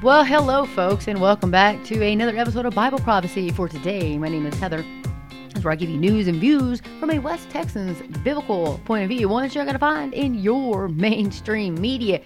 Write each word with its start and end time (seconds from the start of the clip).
Well, 0.00 0.22
hello, 0.22 0.64
folks, 0.64 1.08
and 1.08 1.20
welcome 1.20 1.50
back 1.50 1.82
to 1.86 2.06
another 2.06 2.38
episode 2.38 2.64
of 2.64 2.72
Bible 2.72 3.00
Prophecy 3.00 3.50
for 3.50 3.68
today. 3.68 4.16
My 4.16 4.28
name 4.28 4.46
is 4.46 4.56
Heather. 4.60 4.84
That's 5.48 5.64
where 5.64 5.72
I 5.72 5.74
give 5.74 5.90
you 5.90 5.96
news 5.96 6.28
and 6.28 6.38
views 6.38 6.80
from 7.00 7.10
a 7.10 7.18
West 7.18 7.50
Texan's 7.50 8.00
biblical 8.18 8.80
point 8.84 9.02
of 9.02 9.08
view, 9.08 9.28
ones 9.28 9.56
you're 9.56 9.64
going 9.64 9.74
to 9.74 9.80
find 9.80 10.14
in 10.14 10.36
your 10.36 10.86
mainstream 10.86 11.74
media. 11.80 12.20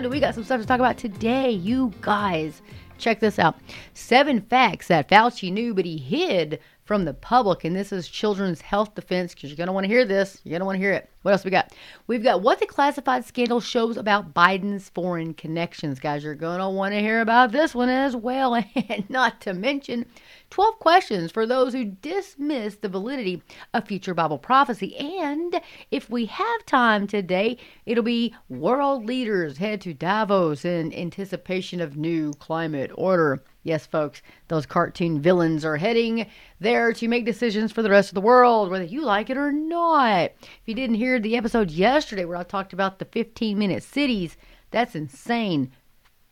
Do 0.00 0.08
we 0.08 0.20
got 0.20 0.36
some 0.36 0.44
stuff 0.44 0.60
to 0.60 0.66
talk 0.68 0.78
about 0.78 0.96
today, 0.96 1.50
you 1.50 1.92
guys. 2.00 2.62
Check 2.96 3.18
this 3.18 3.40
out 3.40 3.58
seven 3.94 4.40
facts 4.42 4.86
that 4.86 5.08
Fauci 5.08 5.52
knew, 5.52 5.74
but 5.74 5.84
he 5.84 5.98
hid 5.98 6.60
from 6.88 7.04
the 7.04 7.12
public. 7.12 7.64
And 7.64 7.76
this 7.76 7.92
is 7.92 8.08
Children's 8.08 8.62
Health 8.62 8.94
Defense 8.94 9.34
because 9.34 9.50
you're 9.50 9.58
going 9.58 9.66
to 9.66 9.74
want 9.74 9.84
to 9.84 9.92
hear 9.92 10.06
this. 10.06 10.40
You're 10.42 10.52
going 10.52 10.60
to 10.60 10.64
want 10.64 10.76
to 10.76 10.80
hear 10.80 10.92
it. 10.92 11.10
What 11.20 11.32
else 11.32 11.44
we 11.44 11.50
got? 11.50 11.74
We've 12.06 12.22
got 12.22 12.40
what 12.40 12.60
the 12.60 12.66
classified 12.66 13.26
scandal 13.26 13.60
shows 13.60 13.98
about 13.98 14.32
Biden's 14.32 14.88
foreign 14.88 15.34
connections. 15.34 16.00
Guys, 16.00 16.24
you're 16.24 16.34
going 16.34 16.60
to 16.60 16.68
want 16.70 16.94
to 16.94 17.00
hear 17.00 17.20
about 17.20 17.52
this 17.52 17.74
one 17.74 17.90
as 17.90 18.16
well. 18.16 18.54
And 18.88 19.10
not 19.10 19.42
to 19.42 19.52
mention 19.52 20.06
12 20.48 20.78
questions 20.78 21.30
for 21.30 21.46
those 21.46 21.74
who 21.74 21.84
dismiss 21.84 22.76
the 22.76 22.88
validity 22.88 23.42
of 23.74 23.86
future 23.86 24.14
Bible 24.14 24.38
prophecy. 24.38 24.96
And 24.96 25.60
if 25.90 26.08
we 26.08 26.24
have 26.24 26.64
time 26.64 27.06
today, 27.06 27.58
it'll 27.84 28.02
be 28.02 28.34
world 28.48 29.04
leaders 29.04 29.58
head 29.58 29.82
to 29.82 29.92
Davos 29.92 30.64
in 30.64 30.94
anticipation 30.94 31.82
of 31.82 31.98
new 31.98 32.32
climate 32.34 32.90
order. 32.94 33.42
Yes, 33.68 33.84
folks, 33.84 34.22
those 34.48 34.64
cartoon 34.64 35.20
villains 35.20 35.62
are 35.62 35.76
heading 35.76 36.26
there 36.58 36.90
to 36.94 37.06
make 37.06 37.26
decisions 37.26 37.70
for 37.70 37.82
the 37.82 37.90
rest 37.90 38.08
of 38.08 38.14
the 38.14 38.22
world, 38.22 38.70
whether 38.70 38.82
you 38.82 39.04
like 39.04 39.28
it 39.28 39.36
or 39.36 39.52
not. 39.52 40.30
If 40.40 40.62
you 40.64 40.74
didn't 40.74 40.96
hear 40.96 41.20
the 41.20 41.36
episode 41.36 41.70
yesterday 41.70 42.24
where 42.24 42.38
I 42.38 42.44
talked 42.44 42.72
about 42.72 42.98
the 42.98 43.04
15 43.04 43.58
minute 43.58 43.82
cities, 43.82 44.38
that's 44.70 44.94
insane. 44.94 45.70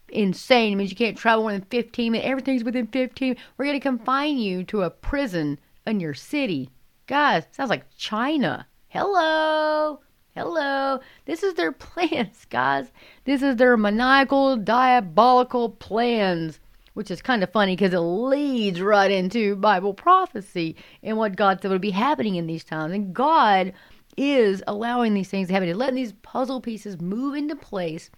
Insane. 0.09 0.73
It 0.73 0.77
means 0.77 0.89
you 0.89 0.97
can't 0.97 1.19
travel 1.19 1.43
more 1.43 1.53
than 1.53 1.67
15 1.69 2.12
minutes. 2.12 2.27
Everything's 2.27 2.65
within 2.65 2.87
15. 2.87 3.37
We're 3.59 3.67
going 3.67 3.78
to 3.78 3.81
confine 3.81 4.39
you 4.39 4.65
to 4.65 4.84
a 4.84 4.89
prison 4.89 5.59
in 5.87 6.00
your 6.00 6.15
city. 6.15 6.71
Guys, 7.06 7.45
sounds 7.50 7.69
like 7.69 7.95
China. 7.98 8.67
Hello. 8.89 10.00
Hello. 10.34 11.00
This 11.27 11.43
is 11.43 11.53
their 11.53 11.73
plans, 11.73 12.47
guys. 12.48 12.91
This 13.25 13.43
is 13.43 13.56
their 13.56 13.77
maniacal, 13.77 14.56
diabolical 14.56 15.69
plans 15.69 16.61
which 16.97 17.11
is 17.11 17.20
kind 17.20 17.42
of 17.42 17.52
funny 17.52 17.77
because 17.77 17.92
it 17.92 17.98
leads 17.98 18.80
right 18.80 19.11
into 19.11 19.55
Bible 19.56 19.92
prophecy 19.92 20.75
and 21.03 21.19
what 21.19 21.36
God 21.36 21.61
said 21.61 21.70
would 21.70 21.83
be 21.83 21.91
happening 21.91 22.36
in 22.36 22.47
these 22.47 22.64
times. 22.64 22.94
And 22.94 23.14
God 23.14 23.75
is 24.16 24.62
allowing 24.66 25.12
these 25.12 25.28
things 25.28 25.48
to 25.48 25.53
happen 25.53 25.69
and 25.69 25.78
letting 25.78 25.97
these 25.97 26.14
puzzle 26.22 26.58
pieces 26.58 26.98
move 26.98 27.34
into 27.34 27.55
place. 27.55 28.08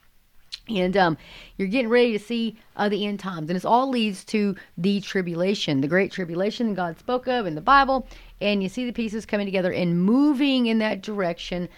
And 0.68 0.96
um, 0.96 1.18
you're 1.56 1.66
getting 1.66 1.88
ready 1.88 2.12
to 2.12 2.24
see 2.24 2.56
uh, 2.76 2.88
the 2.88 3.04
end 3.04 3.18
times. 3.18 3.50
And 3.50 3.56
this 3.56 3.64
all 3.64 3.90
leads 3.90 4.24
to 4.26 4.54
the 4.76 5.00
tribulation, 5.00 5.80
the 5.80 5.88
great 5.88 6.12
tribulation 6.12 6.74
God 6.74 7.00
spoke 7.00 7.26
of 7.26 7.46
in 7.46 7.56
the 7.56 7.60
Bible. 7.60 8.06
And 8.40 8.62
you 8.62 8.68
see 8.68 8.86
the 8.86 8.92
pieces 8.92 9.26
coming 9.26 9.46
together 9.48 9.72
and 9.72 10.00
moving 10.00 10.66
in 10.66 10.78
that 10.78 11.02
direction. 11.02 11.68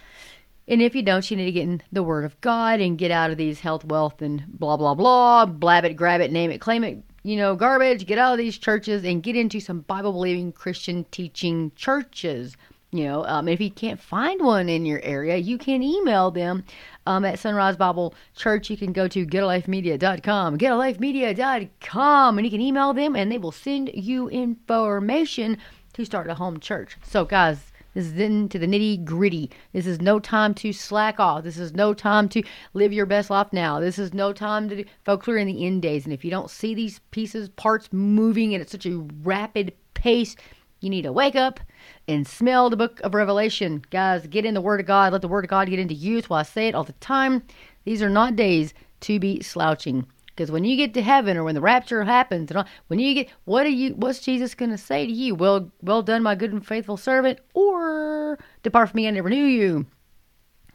And 0.67 0.81
if 0.81 0.95
you 0.95 1.01
don't, 1.01 1.29
you 1.29 1.37
need 1.37 1.45
to 1.45 1.51
get 1.51 1.63
in 1.63 1.81
the 1.91 2.03
Word 2.03 2.23
of 2.23 2.39
God 2.41 2.79
and 2.79 2.97
get 2.97 3.11
out 3.11 3.31
of 3.31 3.37
these 3.37 3.59
health, 3.59 3.83
wealth, 3.85 4.21
and 4.21 4.45
blah, 4.47 4.77
blah, 4.77 4.93
blah, 4.93 5.45
blab 5.45 5.85
it, 5.85 5.95
grab 5.95 6.21
it, 6.21 6.31
name 6.31 6.51
it, 6.51 6.61
claim 6.61 6.83
it, 6.83 7.03
you 7.23 7.35
know, 7.35 7.55
garbage. 7.55 8.05
Get 8.05 8.17
out 8.17 8.33
of 8.33 8.37
these 8.37 8.57
churches 8.57 9.03
and 9.03 9.23
get 9.23 9.35
into 9.35 9.59
some 9.59 9.81
Bible 9.81 10.13
believing 10.13 10.51
Christian 10.51 11.05
teaching 11.11 11.71
churches. 11.75 12.55
You 12.93 13.05
know, 13.05 13.25
um, 13.25 13.47
if 13.47 13.61
you 13.61 13.71
can't 13.71 14.01
find 14.01 14.43
one 14.43 14.67
in 14.67 14.85
your 14.85 14.99
area, 15.01 15.37
you 15.37 15.57
can 15.57 15.81
email 15.81 16.29
them 16.29 16.65
um, 17.05 17.23
at 17.23 17.39
Sunrise 17.39 17.77
Bible 17.77 18.13
Church. 18.35 18.69
You 18.69 18.75
can 18.75 18.91
go 18.91 19.07
to 19.07 19.25
getalifemedia.com, 19.25 20.57
getalifemedia.com, 20.57 22.37
and 22.37 22.45
you 22.45 22.51
can 22.51 22.59
email 22.59 22.93
them 22.93 23.15
and 23.15 23.31
they 23.31 23.37
will 23.37 23.53
send 23.53 23.91
you 23.93 24.27
information 24.27 25.57
to 25.93 26.05
start 26.05 26.29
a 26.29 26.35
home 26.35 26.59
church. 26.59 26.97
So, 27.01 27.23
guys, 27.23 27.70
this 27.93 28.05
is 28.05 28.19
into 28.19 28.57
the 28.57 28.67
nitty 28.67 29.03
gritty. 29.03 29.51
This 29.73 29.85
is 29.85 30.01
no 30.01 30.19
time 30.19 30.53
to 30.55 30.71
slack 30.71 31.19
off. 31.19 31.43
This 31.43 31.57
is 31.57 31.73
no 31.73 31.93
time 31.93 32.29
to 32.29 32.43
live 32.73 32.93
your 32.93 33.05
best 33.05 33.29
life 33.29 33.51
now. 33.51 33.79
This 33.79 33.99
is 33.99 34.13
no 34.13 34.33
time 34.33 34.69
to 34.69 34.85
folks 35.03 35.27
are 35.27 35.37
in 35.37 35.47
the 35.47 35.65
end 35.65 35.81
days. 35.81 36.05
And 36.05 36.13
if 36.13 36.23
you 36.23 36.31
don't 36.31 36.49
see 36.49 36.73
these 36.73 36.99
pieces, 37.11 37.49
parts 37.49 37.89
moving 37.91 38.53
and 38.53 38.61
at 38.61 38.69
such 38.69 38.85
a 38.85 38.97
rapid 39.23 39.73
pace, 39.93 40.35
you 40.79 40.89
need 40.89 41.03
to 41.03 41.11
wake 41.11 41.35
up 41.35 41.59
and 42.07 42.27
smell 42.27 42.69
the 42.69 42.77
book 42.77 42.99
of 43.03 43.13
Revelation. 43.13 43.83
Guys, 43.91 44.25
get 44.27 44.45
in 44.45 44.53
the 44.53 44.61
Word 44.61 44.79
of 44.79 44.85
God. 44.85 45.13
Let 45.13 45.21
the 45.21 45.27
Word 45.27 45.45
of 45.45 45.49
God 45.49 45.69
get 45.69 45.79
into 45.79 45.93
you. 45.93 46.15
That's 46.15 46.29
why 46.29 46.39
I 46.39 46.43
say 46.43 46.67
it 46.67 46.75
all 46.75 46.83
the 46.83 46.93
time. 46.93 47.43
These 47.83 48.01
are 48.01 48.09
not 48.09 48.35
days 48.35 48.73
to 49.01 49.19
be 49.19 49.41
slouching. 49.41 50.07
Because 50.35 50.51
when 50.51 50.63
you 50.63 50.77
get 50.77 50.93
to 50.93 51.01
heaven 51.01 51.37
or 51.37 51.43
when 51.43 51.55
the 51.55 51.61
rapture 51.61 52.03
happens, 52.03 52.49
and 52.49 52.59
all, 52.59 52.65
when 52.87 52.99
you 52.99 53.13
get, 53.13 53.29
what 53.45 53.65
are 53.65 53.69
you? 53.69 53.93
What's 53.95 54.19
Jesus 54.19 54.55
to 54.55 54.77
say 54.77 55.05
to 55.05 55.11
you? 55.11 55.35
Well, 55.35 55.71
well 55.81 56.01
done, 56.01 56.23
my 56.23 56.35
good 56.35 56.53
and 56.53 56.65
faithful 56.65 56.97
servant, 56.97 57.39
or 57.53 58.39
depart 58.63 58.89
from 58.89 58.97
me, 58.97 59.07
I 59.07 59.11
never 59.11 59.29
knew 59.29 59.45
you. 59.45 59.85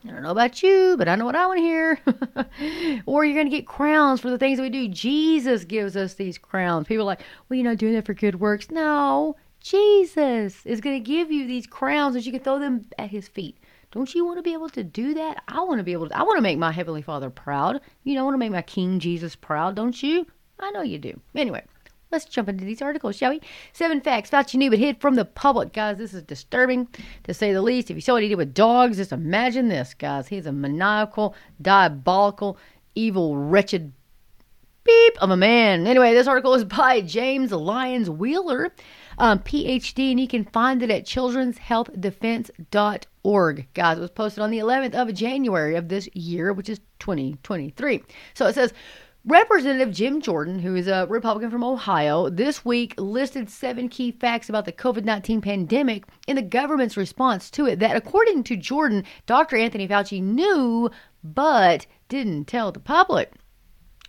I 0.05 0.13
don't 0.13 0.23
know 0.23 0.31
about 0.31 0.63
you, 0.63 0.95
but 0.97 1.09
I 1.09 1.17
know 1.17 1.25
what 1.25 1.35
I 1.35 1.47
want 1.47 1.59
to 1.59 1.63
hear. 1.63 1.99
or 3.07 3.25
you're 3.25 3.35
going 3.35 3.51
to 3.51 3.57
get 3.57 3.67
crowns 3.67 4.21
for 4.21 4.31
the 4.31 4.39
things 4.39 4.59
that 4.59 4.63
we 4.63 4.71
do. 4.71 4.87
Jesus 4.89 5.65
gives 5.65 5.97
us 5.97 6.15
these 6.15 6.39
crowns. 6.39 6.87
People 6.87 7.03
are 7.05 7.07
like, 7.07 7.23
well, 7.49 7.57
you're 7.57 7.69
not 7.69 7.79
doing 7.79 7.95
that 7.95 8.07
for 8.07 8.15
good 8.15 8.39
works. 8.39 8.71
No, 8.71 9.37
Jesus 9.61 10.65
is 10.65 10.81
going 10.81 11.03
to 11.03 11.11
give 11.11 11.33
you 11.33 11.47
these 11.47 11.67
crowns 11.67 12.15
and 12.15 12.25
you 12.25 12.31
can 12.31 12.41
throw 12.41 12.61
them 12.61 12.87
at 12.99 13.11
his 13.11 13.27
feet. 13.27 13.59
Don't 13.97 14.15
you 14.15 14.27
want 14.27 14.37
to 14.37 14.43
be 14.43 14.53
able 14.53 14.69
to 14.69 14.85
do 14.85 15.15
that? 15.15 15.43
I 15.49 15.63
want 15.63 15.79
to 15.79 15.83
be 15.83 15.95
able 15.95 16.11
to. 16.11 16.19
I 16.19 16.23
want 16.23 16.37
to 16.37 16.43
make 16.43 16.59
my 16.59 16.71
Heavenly 16.71 17.01
Father 17.01 17.31
proud. 17.31 17.81
You 18.05 18.15
know, 18.15 18.21
I 18.21 18.25
want 18.25 18.35
to 18.35 18.39
make 18.39 18.53
my 18.53 18.61
King 18.61 18.99
Jesus 18.99 19.35
proud, 19.35 19.75
don't 19.75 20.03
you? 20.03 20.27
I 20.61 20.71
know 20.73 20.83
you 20.83 20.99
do. 20.99 21.19
Anyway, 21.35 21.65
let's 22.13 22.27
jump 22.27 22.51
into 22.51 22.67
these 22.67 22.83
articles, 22.83 23.17
shall 23.17 23.31
we? 23.31 23.41
Seven 23.73 24.03
facts 24.03 24.29
Fauci 24.29 24.57
knew 24.57 24.69
but 24.69 24.79
hid 24.79 25.01
from 25.01 25.15
the 25.15 25.25
public. 25.25 25.73
Guys, 25.73 25.97
this 25.97 26.13
is 26.13 26.23
disturbing 26.25 26.89
to 27.25 27.33
say 27.33 27.55
the 27.55 27.63
least. 27.63 27.91
If 27.91 27.97
you 27.97 28.03
saw 28.03 28.13
what 28.13 28.23
he 28.23 28.29
did 28.29 28.35
with 28.35 28.53
dogs, 28.53 28.99
just 28.99 29.13
imagine 29.13 29.69
this, 29.69 29.95
guys. 29.95 30.29
He's 30.29 30.45
a 30.45 30.53
maniacal, 30.53 31.35
diabolical, 31.63 32.59
evil, 32.95 33.39
wretched 33.39 33.95
beep 34.85 35.23
of 35.23 35.31
a 35.31 35.39
man. 35.39 35.87
Anyway, 35.87 36.13
this 36.13 36.27
article 36.27 36.53
is 36.53 36.65
by 36.65 37.01
James 37.01 37.51
Lyons-Weiler 37.51 38.73
um, 39.19 39.41
PhD, 39.41 40.11
and 40.11 40.21
you 40.21 40.29
can 40.29 40.45
find 40.45 40.83
it 40.83 40.91
at 40.91 41.07
children'shealthdefense.org. 41.07 43.69
Guys, 43.75 43.99
it 43.99 44.01
was 44.01 44.11
posted 44.11 44.43
on 44.43 44.51
the 44.51 44.59
11th 44.59 44.95
of 44.95 45.15
January 45.15 45.77
of 45.77 45.89
this 45.89 46.09
year, 46.15 46.53
which 46.53 46.69
is 46.69 46.81
2023. 46.99 48.03
So 48.35 48.47
it 48.47 48.55
says, 48.55 48.75
Representative 49.29 49.93
Jim 49.93 50.21
Jordan, 50.21 50.61
who 50.61 50.77
is 50.77 50.87
a 50.87 51.05
Republican 51.09 51.51
from 51.51 51.65
Ohio, 51.65 52.31
this 52.31 52.65
week 52.65 52.95
listed 52.97 53.51
seven 53.51 53.89
key 53.89 54.13
facts 54.13 54.49
about 54.49 54.67
the 54.67 54.73
COVID 54.73 55.03
19 55.03 55.41
pandemic 55.41 56.05
and 56.29 56.39
the 56.39 56.43
government's 56.43 56.97
response 56.97 57.51
to 57.51 57.67
it 57.67 57.81
that, 57.81 57.97
according 57.97 58.45
to 58.45 58.57
Jordan, 58.57 59.03
Dr. 59.27 59.57
Anthony 59.57 59.89
Fauci 59.89 60.23
knew 60.23 60.93
but 61.25 61.87
didn't 62.09 62.45
tell 62.45 62.71
the 62.71 62.79
public. 62.79 63.33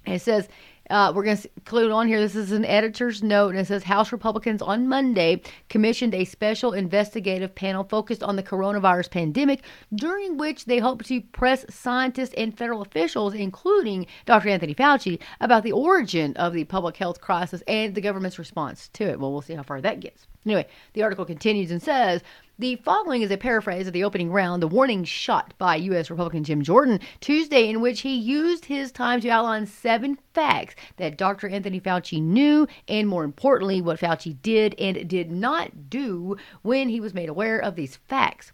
It 0.05 0.19
says 0.19 0.49
uh, 0.89 1.11
we're 1.15 1.23
going 1.23 1.37
to 1.37 1.49
include 1.55 1.91
on 1.91 2.07
here. 2.07 2.19
This 2.19 2.35
is 2.35 2.51
an 2.51 2.65
editor's 2.65 3.21
note, 3.21 3.49
and 3.49 3.59
it 3.59 3.67
says 3.67 3.83
House 3.83 4.11
Republicans 4.11 4.61
on 4.61 4.87
Monday 4.87 5.41
commissioned 5.69 6.13
a 6.13 6.25
special 6.25 6.73
investigative 6.73 7.53
panel 7.55 7.83
focused 7.83 8.23
on 8.23 8.35
the 8.35 8.43
coronavirus 8.43 9.11
pandemic, 9.11 9.63
during 9.93 10.37
which 10.37 10.65
they 10.65 10.79
hope 10.79 11.03
to 11.05 11.21
press 11.21 11.65
scientists 11.69 12.33
and 12.35 12.57
federal 12.57 12.81
officials, 12.81 13.33
including 13.33 14.07
Dr. 14.25 14.49
Anthony 14.49 14.73
Fauci, 14.73 15.19
about 15.41 15.63
the 15.63 15.71
origin 15.71 16.35
of 16.37 16.53
the 16.53 16.63
public 16.65 16.97
health 16.97 17.21
crisis 17.21 17.63
and 17.67 17.95
the 17.95 18.01
government's 18.01 18.39
response 18.39 18.89
to 18.89 19.03
it. 19.03 19.19
Well, 19.19 19.31
we'll 19.31 19.41
see 19.41 19.55
how 19.55 19.63
far 19.63 19.81
that 19.81 19.99
gets. 19.99 20.27
Anyway, 20.45 20.67
the 20.93 21.03
article 21.03 21.25
continues 21.25 21.71
and 21.71 21.81
says 21.81 22.23
the 22.59 22.75
following 22.77 23.21
is 23.21 23.29
a 23.29 23.37
paraphrase 23.37 23.85
of 23.85 23.93
the 23.93 24.03
opening 24.03 24.31
round, 24.31 24.63
the 24.63 24.67
warning 24.67 25.03
shot 25.03 25.53
by 25.59 25.75
U.S. 25.75 26.09
Republican 26.09 26.43
Jim 26.43 26.63
Jordan 26.63 26.99
Tuesday, 27.19 27.69
in 27.69 27.81
which 27.81 28.01
he 28.01 28.15
used 28.15 28.65
his 28.65 28.91
time 28.91 29.21
to 29.21 29.29
outline 29.29 29.67
seven 29.67 30.17
facts 30.33 30.73
that 30.95 31.17
Dr. 31.17 31.47
Anthony 31.47 31.79
Fauci 31.79 32.21
knew, 32.21 32.67
and 32.87 33.07
more 33.07 33.23
importantly, 33.23 33.79
what 33.79 33.99
Fauci 33.99 34.41
did 34.41 34.73
and 34.79 35.07
did 35.07 35.31
not 35.31 35.89
do 35.89 36.35
when 36.63 36.89
he 36.89 36.99
was 36.99 37.13
made 37.13 37.29
aware 37.29 37.59
of 37.59 37.75
these 37.75 37.97
facts. 38.07 38.51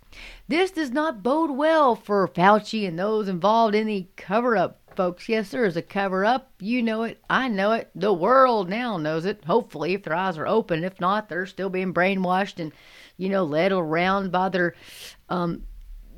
This 0.49 0.71
does 0.71 0.91
not 0.91 1.23
bode 1.23 1.51
well 1.51 1.95
for 1.95 2.27
Fauci 2.27 2.85
and 2.85 2.99
those 2.99 3.29
involved 3.29 3.73
in 3.73 3.87
the 3.87 4.07
cover 4.17 4.57
up 4.57 4.81
folks. 4.95 5.27
Yes, 5.27 5.49
there 5.49 5.65
is 5.65 5.77
a 5.77 5.81
cover 5.81 6.25
up. 6.25 6.51
You 6.59 6.83
know 6.83 7.03
it. 7.03 7.19
I 7.29 7.47
know 7.47 7.71
it. 7.71 7.89
The 7.95 8.13
world 8.13 8.69
now 8.69 8.97
knows 8.97 9.25
it. 9.25 9.43
Hopefully, 9.45 9.93
if 9.93 10.03
their 10.03 10.15
eyes 10.15 10.37
are 10.37 10.47
open. 10.47 10.83
If 10.83 10.99
not, 10.99 11.29
they're 11.29 11.45
still 11.45 11.69
being 11.69 11.93
brainwashed 11.93 12.59
and 12.59 12.71
you 13.17 13.29
know, 13.29 13.43
led 13.43 13.71
around 13.71 14.31
by 14.31 14.49
their, 14.49 14.75
um, 15.29 15.63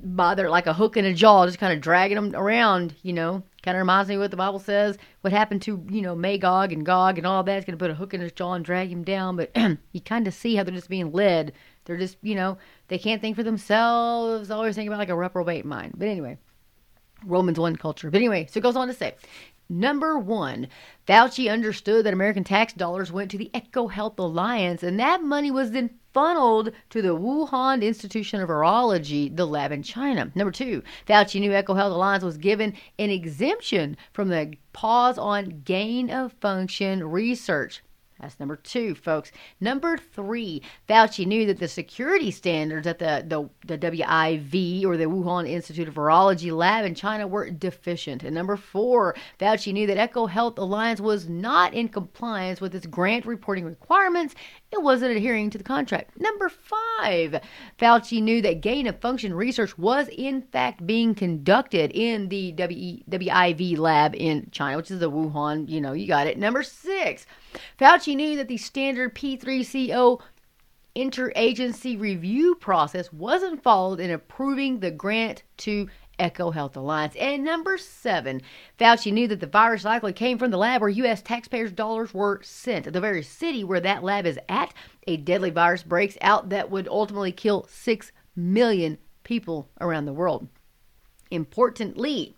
by 0.04 0.36
their 0.36 0.50
like 0.50 0.68
a 0.68 0.74
hook 0.74 0.98
in 0.98 1.06
a 1.06 1.14
jaw, 1.14 1.46
just 1.46 1.60
kind 1.60 1.74
of 1.74 1.82
dragging 1.82 2.16
them 2.16 2.36
around. 2.36 2.96
You 3.02 3.14
know, 3.14 3.44
kind 3.64 3.76
of 3.76 3.80
reminds 3.80 4.10
me 4.10 4.16
of 4.16 4.22
what 4.22 4.32
the 4.32 4.38
Bible 4.38 4.60
says. 4.60 4.98
What 5.22 5.34
happened 5.34 5.62
to 5.64 5.84
you 5.90 6.02
know 6.02 6.16
Magog 6.16 6.72
and 6.72 6.86
Gog 6.86 7.18
and 7.18 7.26
all 7.26 7.44
that? 7.44 7.58
It's 7.58 7.66
going 7.66 7.78
to 7.78 7.84
put 7.84 7.92
a 7.92 7.96
hook 7.96 8.14
in 8.14 8.22
his 8.22 8.32
jaw 8.32 8.54
and 8.54 8.64
drag 8.64 8.92
him 8.92 9.04
down. 9.04 9.36
But 9.36 9.52
you 9.92 10.02
kind 10.02 10.28
of 10.28 10.34
see 10.34 10.56
how 10.56 10.64
they're 10.64 10.76
just 10.76 10.90
being 10.90 11.12
led. 11.12 11.54
They're 11.86 11.98
just 11.98 12.18
you 12.22 12.36
know 12.36 12.58
they 12.88 12.98
can't 12.98 13.22
think 13.22 13.36
for 13.36 13.44
themselves. 13.44 14.52
Always 14.52 14.76
think 14.76 14.88
about 14.88 15.00
like 15.00 15.10
a 15.10 15.16
reprobate 15.16 15.66
mind. 15.66 15.96
But 15.98 16.08
anyway. 16.08 16.38
Romans 17.24 17.60
1 17.60 17.78
culture. 17.78 18.12
But 18.12 18.18
anyway, 18.18 18.48
so 18.52 18.60
it 18.60 18.64
goes 18.64 18.76
on 18.76 18.88
to 18.88 18.94
say 18.94 19.16
Number 19.68 20.20
one, 20.20 20.68
Fauci 21.08 21.52
understood 21.52 22.06
that 22.06 22.14
American 22.14 22.44
tax 22.44 22.72
dollars 22.74 23.12
went 23.12 23.32
to 23.32 23.38
the 23.38 23.50
EcoHealth 23.54 24.20
Alliance, 24.20 24.84
and 24.84 25.00
that 25.00 25.24
money 25.24 25.50
was 25.50 25.72
then 25.72 25.90
funneled 26.14 26.72
to 26.92 27.02
the 27.02 27.16
Wuhan 27.18 27.82
Institution 27.82 28.40
of 28.42 28.50
Virology, 28.50 29.36
the 29.36 29.48
lab 29.48 29.72
in 29.72 29.82
China. 29.82 30.32
Number 30.36 30.52
two, 30.52 30.84
Fauci 31.08 31.40
knew 31.40 31.50
EcoHealth 31.50 31.92
Alliance 31.92 32.24
was 32.24 32.38
given 32.38 32.74
an 33.00 33.10
exemption 33.10 33.98
from 34.14 34.30
the 34.30 34.54
pause 34.72 35.18
on 35.18 35.62
gain 35.66 36.12
of 36.12 36.34
function 36.34 37.04
research. 37.04 37.82
That's 38.20 38.40
number 38.40 38.56
two, 38.56 38.96
folks. 38.96 39.32
Number 39.60 39.98
three, 39.98 40.62
Fauci 40.88 41.26
knew 41.26 41.46
that 41.48 41.60
the 41.60 41.68
security 41.68 42.32
standards 42.32 42.88
at 42.88 43.00
the, 43.00 43.26
the, 43.28 43.50
the 43.66 43.78
WIV 43.78 44.86
or 44.86 44.96
the 44.96 45.06
Wuhan 45.06 45.50
Institute 45.50 45.90
of 45.90 45.96
Virology 45.96 46.56
lab 46.56 46.86
in 46.86 46.96
China 46.96 47.28
were 47.28 47.50
deficient. 47.50 48.24
And 48.24 48.34
number 48.34 48.56
four, 48.56 49.16
Fauci 49.38 49.74
knew 49.74 49.86
that 49.88 50.12
EcoHealth 50.12 50.58
Alliance 50.58 51.02
was 51.02 51.28
not 51.28 51.74
in 51.74 51.90
compliance 51.90 52.62
with 52.62 52.74
its 52.74 52.88
grant 52.88 53.26
reporting 53.26 53.66
requirements. 53.66 54.34
It 54.72 54.82
wasn't 54.82 55.16
adhering 55.16 55.50
to 55.50 55.58
the 55.58 55.64
contract. 55.64 56.18
Number 56.18 56.48
five, 56.48 57.42
Fauci 57.78 58.22
knew 58.22 58.42
that 58.44 58.62
gain 58.62 58.88
of 58.88 59.00
function 59.02 59.34
research 59.34 59.78
was 59.78 60.08
in 60.08 60.42
fact 60.42 60.88
being 60.88 61.16
conducted 61.16 61.92
in 61.92 62.30
the 62.30 62.54
WIV 62.54 63.78
lab 63.78 64.16
in 64.16 64.48
China, 64.52 64.78
which 64.78 64.92
is 64.92 65.00
the 65.00 65.12
Wuhan, 65.12 65.68
you 65.68 65.82
know, 65.82 65.92
you 65.92 66.08
got 66.08 66.28
it. 66.28 66.38
Number 66.38 66.64
six, 66.64 67.26
Fauci 67.80 68.16
knew 68.16 68.36
that 68.38 68.48
the 68.48 68.58
standard 68.58 69.16
P3CO 69.16 70.22
interagency 70.96 72.00
review 72.00 72.56
process 72.56 73.12
wasn't 73.12 73.62
followed 73.62 74.00
in 74.00 74.12
approving 74.12 74.80
the 74.80 74.92
grant 74.92 75.44
to 75.58 75.90
EcoHealth 76.20 76.76
Alliance. 76.76 77.16
And 77.18 77.44
number 77.44 77.78
seven, 77.78 78.42
Fauci 78.80 79.12
knew 79.12 79.28
that 79.28 79.42
the 79.42 79.48
virus 79.48 79.84
likely 79.84 80.14
came 80.14 80.38
from 80.38 80.52
the 80.52 80.58
lab 80.58 80.82
where 80.82 80.90
U.S. 80.90 81.22
taxpayers' 81.22 81.72
dollars 81.72 82.14
were 82.14 82.42
sent. 82.44 82.92
The 82.92 83.02
very 83.02 83.24
city 83.24 83.64
where 83.64 83.82
that 83.82 84.04
lab 84.04 84.26
is 84.26 84.40
at, 84.48 84.74
a 85.08 85.18
deadly 85.18 85.50
virus 85.50 85.84
breaks 85.84 86.18
out 86.22 86.50
that 86.50 86.72
would 86.72 86.88
ultimately 86.88 87.32
kill 87.32 87.68
6 87.70 88.12
million 88.36 88.98
people 89.24 89.70
around 89.82 90.06
the 90.06 90.14
world. 90.14 90.48
Importantly, 91.32 92.36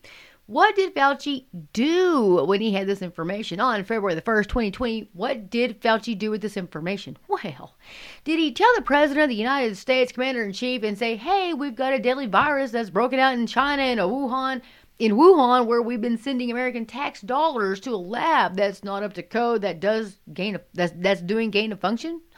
what 0.47 0.77
did 0.77 0.95
Fauci 0.95 1.45
do 1.73 2.45
when 2.45 2.61
he 2.61 2.71
had 2.71 2.87
this 2.87 3.01
information 3.01 3.59
on 3.59 3.83
February 3.83 4.15
the 4.15 4.21
1st, 4.21 4.47
2020? 4.47 5.09
What 5.11 5.49
did 5.49 5.81
Fauci 5.81 6.17
do 6.17 6.31
with 6.31 6.41
this 6.41 6.55
information? 6.55 7.17
Well, 7.27 7.75
did 8.23 8.39
he 8.39 8.53
tell 8.53 8.73
the 8.75 8.81
President 8.81 9.25
of 9.25 9.29
the 9.29 9.35
United 9.35 9.75
States, 9.75 10.13
Commander 10.13 10.43
in 10.43 10.53
Chief, 10.53 10.83
and 10.83 10.97
say, 10.97 11.17
hey, 11.17 11.53
we've 11.53 11.75
got 11.75 11.91
a 11.91 11.99
deadly 11.99 12.27
virus 12.27 12.71
that's 12.71 12.89
broken 12.89 13.19
out 13.19 13.33
in 13.33 13.45
China 13.45 13.81
and 13.81 13.99
a 13.99 14.03
Wuhan? 14.03 14.61
In 14.99 15.11
Wuhan, 15.11 15.67
where 15.67 15.81
we've 15.81 16.01
been 16.01 16.17
sending 16.17 16.49
American 16.49 16.85
tax 16.85 17.21
dollars 17.21 17.81
to 17.81 17.91
a 17.91 17.97
lab 17.97 18.55
that's 18.55 18.85
not 18.85 19.03
up 19.03 19.13
to 19.13 19.23
code, 19.23 19.61
that 19.61 19.81
does 19.81 20.17
gain 20.33 20.55
of, 20.55 20.61
that's 20.73 20.93
that's 20.95 21.21
doing 21.21 21.51
gain 21.51 21.73
of 21.73 21.79
function, 21.81 22.21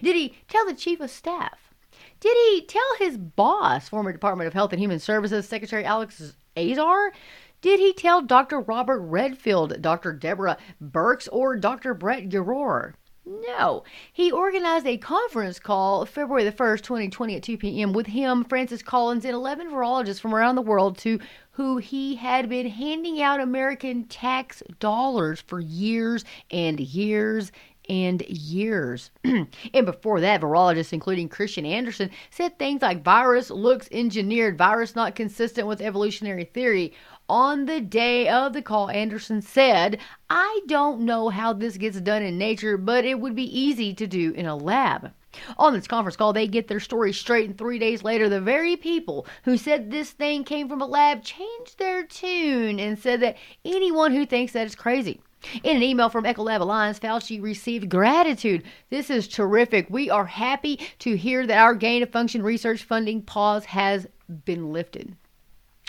did 0.00 0.16
he 0.16 0.38
tell 0.46 0.64
the 0.64 0.74
chief 0.74 1.00
of 1.00 1.10
staff? 1.10 1.74
Did 2.20 2.36
he 2.50 2.64
tell 2.66 2.96
his 2.98 3.16
boss, 3.18 3.88
former 3.88 4.12
Department 4.12 4.46
of 4.46 4.54
Health 4.54 4.72
and 4.72 4.80
Human 4.80 5.00
Services 5.00 5.46
Secretary 5.48 5.84
Alex 5.84 6.34
Azar? 6.56 7.12
Did 7.60 7.80
he 7.80 7.92
tell 7.92 8.22
Dr. 8.22 8.60
Robert 8.60 9.00
Redfield, 9.00 9.82
Dr. 9.82 10.12
Deborah 10.12 10.58
Birx, 10.82 11.28
or 11.32 11.56
Dr. 11.56 11.92
Brett 11.92 12.28
Giroir? 12.28 12.94
No. 13.26 13.84
He 14.12 14.32
organized 14.32 14.86
a 14.86 14.96
conference 14.96 15.58
call 15.58 16.06
February 16.06 16.44
the 16.44 16.52
1st, 16.52 16.82
2020 16.82 17.36
at 17.36 17.42
2 17.42 17.58
p.m. 17.58 17.92
with 17.92 18.06
him, 18.06 18.44
Francis 18.44 18.82
Collins, 18.82 19.24
and 19.24 19.34
11 19.34 19.70
virologists 19.70 20.20
from 20.20 20.34
around 20.34 20.54
the 20.54 20.62
world 20.62 20.96
to 20.98 21.18
who 21.50 21.76
he 21.76 22.14
had 22.14 22.48
been 22.48 22.68
handing 22.68 23.20
out 23.20 23.40
American 23.40 24.04
tax 24.04 24.62
dollars 24.78 25.42
for 25.42 25.60
years 25.60 26.24
and 26.50 26.80
years 26.80 27.52
and 27.88 28.22
years. 28.28 29.10
and 29.24 29.86
before 29.86 30.20
that, 30.20 30.40
virologists, 30.40 30.92
including 30.92 31.28
Kristian 31.28 31.66
Andersen, 31.66 32.10
said 32.30 32.58
things 32.58 32.82
like 32.82 33.02
virus 33.02 33.50
looks 33.50 33.88
engineered, 33.92 34.58
virus 34.58 34.94
not 34.94 35.14
consistent 35.14 35.66
with 35.66 35.80
evolutionary 35.80 36.44
theory. 36.44 36.94
On 37.28 37.66
the 37.66 37.82
day 37.82 38.26
of 38.26 38.54
the 38.54 38.62
call, 38.62 38.88
Andersen 38.88 39.42
said, 39.42 39.98
I 40.30 40.60
don't 40.66 41.02
know 41.02 41.28
how 41.28 41.52
this 41.52 41.76
gets 41.76 42.00
done 42.00 42.22
in 42.22 42.38
nature, 42.38 42.78
but 42.78 43.04
it 43.04 43.20
would 43.20 43.34
be 43.34 43.58
easy 43.60 43.92
to 43.92 44.06
do 44.06 44.32
in 44.32 44.46
a 44.46 44.56
lab. 44.56 45.12
On 45.58 45.74
this 45.74 45.86
conference 45.86 46.16
call, 46.16 46.32
they 46.32 46.46
get 46.46 46.68
their 46.68 46.80
story 46.80 47.12
straight, 47.12 47.46
and 47.46 47.58
three 47.58 47.78
days 47.78 48.02
later, 48.02 48.30
the 48.30 48.40
very 48.40 48.76
people 48.76 49.26
who 49.44 49.58
said 49.58 49.90
this 49.90 50.10
thing 50.10 50.42
came 50.42 50.70
from 50.70 50.80
a 50.80 50.86
lab 50.86 51.22
changed 51.22 51.78
their 51.78 52.02
tune 52.02 52.80
and 52.80 52.98
said 52.98 53.20
that 53.20 53.36
anyone 53.62 54.12
who 54.12 54.24
thinks 54.24 54.54
that 54.54 54.66
is 54.66 54.74
crazy. 54.74 55.20
In 55.62 55.76
an 55.76 55.82
email 55.82 56.08
from 56.08 56.24
Ecolab 56.24 56.62
Alliance, 56.62 56.98
Fauci 56.98 57.42
received 57.42 57.90
gratitude. 57.90 58.64
This 58.88 59.10
is 59.10 59.28
terrific. 59.28 59.86
We 59.90 60.08
are 60.08 60.24
happy 60.24 60.80
to 61.00 61.14
hear 61.14 61.46
that 61.46 61.60
our 61.60 61.74
gain 61.74 62.02
of 62.02 62.10
function 62.10 62.42
research 62.42 62.84
funding 62.84 63.20
pause 63.20 63.66
has 63.66 64.06
been 64.46 64.72
lifted. 64.72 65.14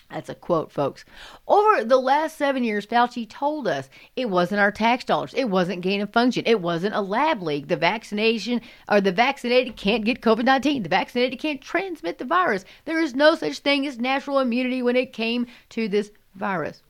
That's 0.10 0.30
a 0.30 0.36
quote, 0.36 0.72
folks. 0.72 1.06
Over 1.48 1.84
the 1.84 1.98
last 1.98 2.36
seven 2.36 2.64
years, 2.64 2.88
Fauci 2.88 3.30
told 3.30 3.68
us 3.68 3.90
it 4.16 4.30
wasn't 4.30 4.60
our 4.60 4.72
tax 4.72 5.04
dollars. 5.04 5.36
It 5.36 5.50
wasn't 5.50 5.82
gain 5.82 6.02
of 6.02 6.12
function. 6.12 6.44
It 6.48 6.62
wasn't 6.62 6.96
a 6.96 7.02
lab 7.02 7.44
leak. 7.44 7.68
The 7.68 7.78
vaccination 7.78 8.62
or 8.90 9.02
the 9.02 9.12
vaccinated 9.12 9.76
can't 9.76 10.06
get 10.06 10.22
COVID 10.22 10.46
19. 10.46 10.82
The 10.82 10.90
vaccinated 10.90 11.40
can't 11.40 11.62
transmit 11.62 12.18
the 12.18 12.26
virus. 12.26 12.66
There 12.86 13.00
is 13.00 13.14
no 13.14 13.36
such 13.36 13.60
thing 13.60 13.86
as 13.86 14.00
natural 14.00 14.40
immunity 14.40 14.82
when 14.82 14.96
it 14.96 15.14
came 15.14 15.46
to 15.70 15.88
this 15.88 16.12
virus. 16.34 16.82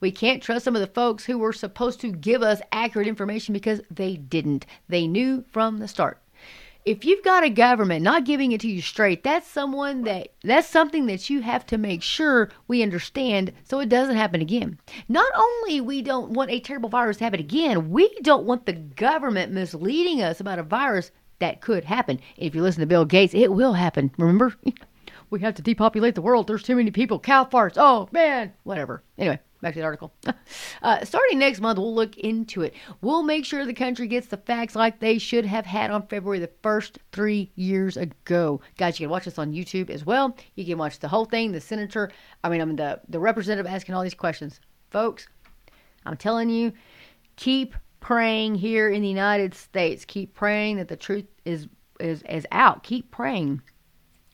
We 0.00 0.12
can't 0.12 0.42
trust 0.42 0.64
some 0.64 0.76
of 0.76 0.80
the 0.80 0.86
folks 0.86 1.24
who 1.24 1.38
were 1.38 1.52
supposed 1.52 2.00
to 2.00 2.12
give 2.12 2.42
us 2.42 2.60
accurate 2.70 3.08
information 3.08 3.52
because 3.52 3.80
they 3.90 4.16
didn't. 4.16 4.66
They 4.88 5.06
knew 5.06 5.44
from 5.50 5.78
the 5.78 5.88
start 5.88 6.20
if 6.88 7.04
you've 7.04 7.22
got 7.22 7.44
a 7.44 7.50
government 7.50 8.02
not 8.02 8.24
giving 8.24 8.52
it 8.52 8.62
to 8.62 8.68
you 8.68 8.80
straight, 8.80 9.22
that's 9.22 9.46
someone 9.46 10.04
that 10.04 10.28
that's 10.42 10.66
something 10.66 11.04
that 11.04 11.28
you 11.28 11.42
have 11.42 11.66
to 11.66 11.76
make 11.76 12.02
sure 12.02 12.48
we 12.66 12.82
understand 12.82 13.52
so 13.62 13.78
it 13.80 13.90
doesn't 13.90 14.16
happen 14.16 14.40
again. 14.40 14.78
Not 15.06 15.30
only 15.36 15.82
we 15.82 16.00
don't 16.00 16.30
want 16.30 16.50
a 16.50 16.60
terrible 16.60 16.88
virus 16.88 17.18
to 17.18 17.24
happen 17.24 17.40
again, 17.40 17.90
we 17.90 18.08
don't 18.22 18.46
want 18.46 18.64
the 18.64 18.72
government 18.72 19.52
misleading 19.52 20.22
us 20.22 20.40
about 20.40 20.58
a 20.58 20.62
virus 20.62 21.10
that 21.40 21.60
could 21.60 21.84
happen. 21.84 22.20
If 22.38 22.54
you 22.54 22.62
listen 22.62 22.80
to 22.80 22.86
Bill 22.86 23.04
Gates, 23.04 23.34
it 23.34 23.52
will 23.52 23.74
happen. 23.74 24.10
Remember? 24.16 24.54
we 25.30 25.40
have 25.40 25.56
to 25.56 25.62
depopulate 25.62 26.14
the 26.14 26.22
world. 26.22 26.46
There's 26.46 26.62
too 26.62 26.76
many 26.76 26.90
people. 26.90 27.20
Cow 27.20 27.44
farts. 27.44 27.74
Oh 27.76 28.08
man, 28.12 28.54
whatever. 28.62 29.02
Anyway, 29.18 29.40
back 29.60 29.74
to 29.74 29.80
the 29.80 29.84
article. 29.84 30.12
uh, 30.82 31.04
starting 31.04 31.38
next 31.38 31.60
month, 31.60 31.78
we'll 31.78 31.94
look 31.94 32.16
into 32.18 32.62
it. 32.62 32.74
We'll 33.00 33.22
make 33.22 33.44
sure 33.44 33.64
the 33.64 33.74
country 33.74 34.06
gets 34.06 34.28
the 34.28 34.36
facts 34.36 34.74
like 34.74 35.00
they 35.00 35.18
should 35.18 35.44
have 35.44 35.66
had 35.66 35.90
on 35.90 36.06
February 36.06 36.38
the 36.38 36.50
1st, 36.62 36.96
three 37.12 37.50
years 37.56 37.96
ago. 37.96 38.60
Guys, 38.76 38.98
you 38.98 39.06
can 39.06 39.10
watch 39.10 39.24
this 39.24 39.38
on 39.38 39.52
YouTube 39.52 39.90
as 39.90 40.04
well. 40.04 40.36
You 40.54 40.64
can 40.64 40.78
watch 40.78 40.98
the 40.98 41.08
whole 41.08 41.24
thing. 41.24 41.52
The 41.52 41.60
senator, 41.60 42.10
I 42.44 42.48
mean, 42.48 42.60
I 42.60 42.64
mean 42.64 42.76
the, 42.76 43.00
the 43.08 43.20
representative 43.20 43.66
asking 43.70 43.94
all 43.94 44.02
these 44.02 44.14
questions. 44.14 44.60
Folks, 44.90 45.28
I'm 46.06 46.16
telling 46.16 46.50
you, 46.50 46.72
keep 47.36 47.74
praying 48.00 48.54
here 48.54 48.88
in 48.88 49.02
the 49.02 49.08
United 49.08 49.54
States. 49.54 50.04
Keep 50.04 50.34
praying 50.34 50.76
that 50.76 50.88
the 50.88 50.96
truth 50.96 51.26
is 51.44 51.68
is 52.00 52.22
is 52.28 52.46
out. 52.52 52.82
Keep 52.82 53.10
praying 53.10 53.60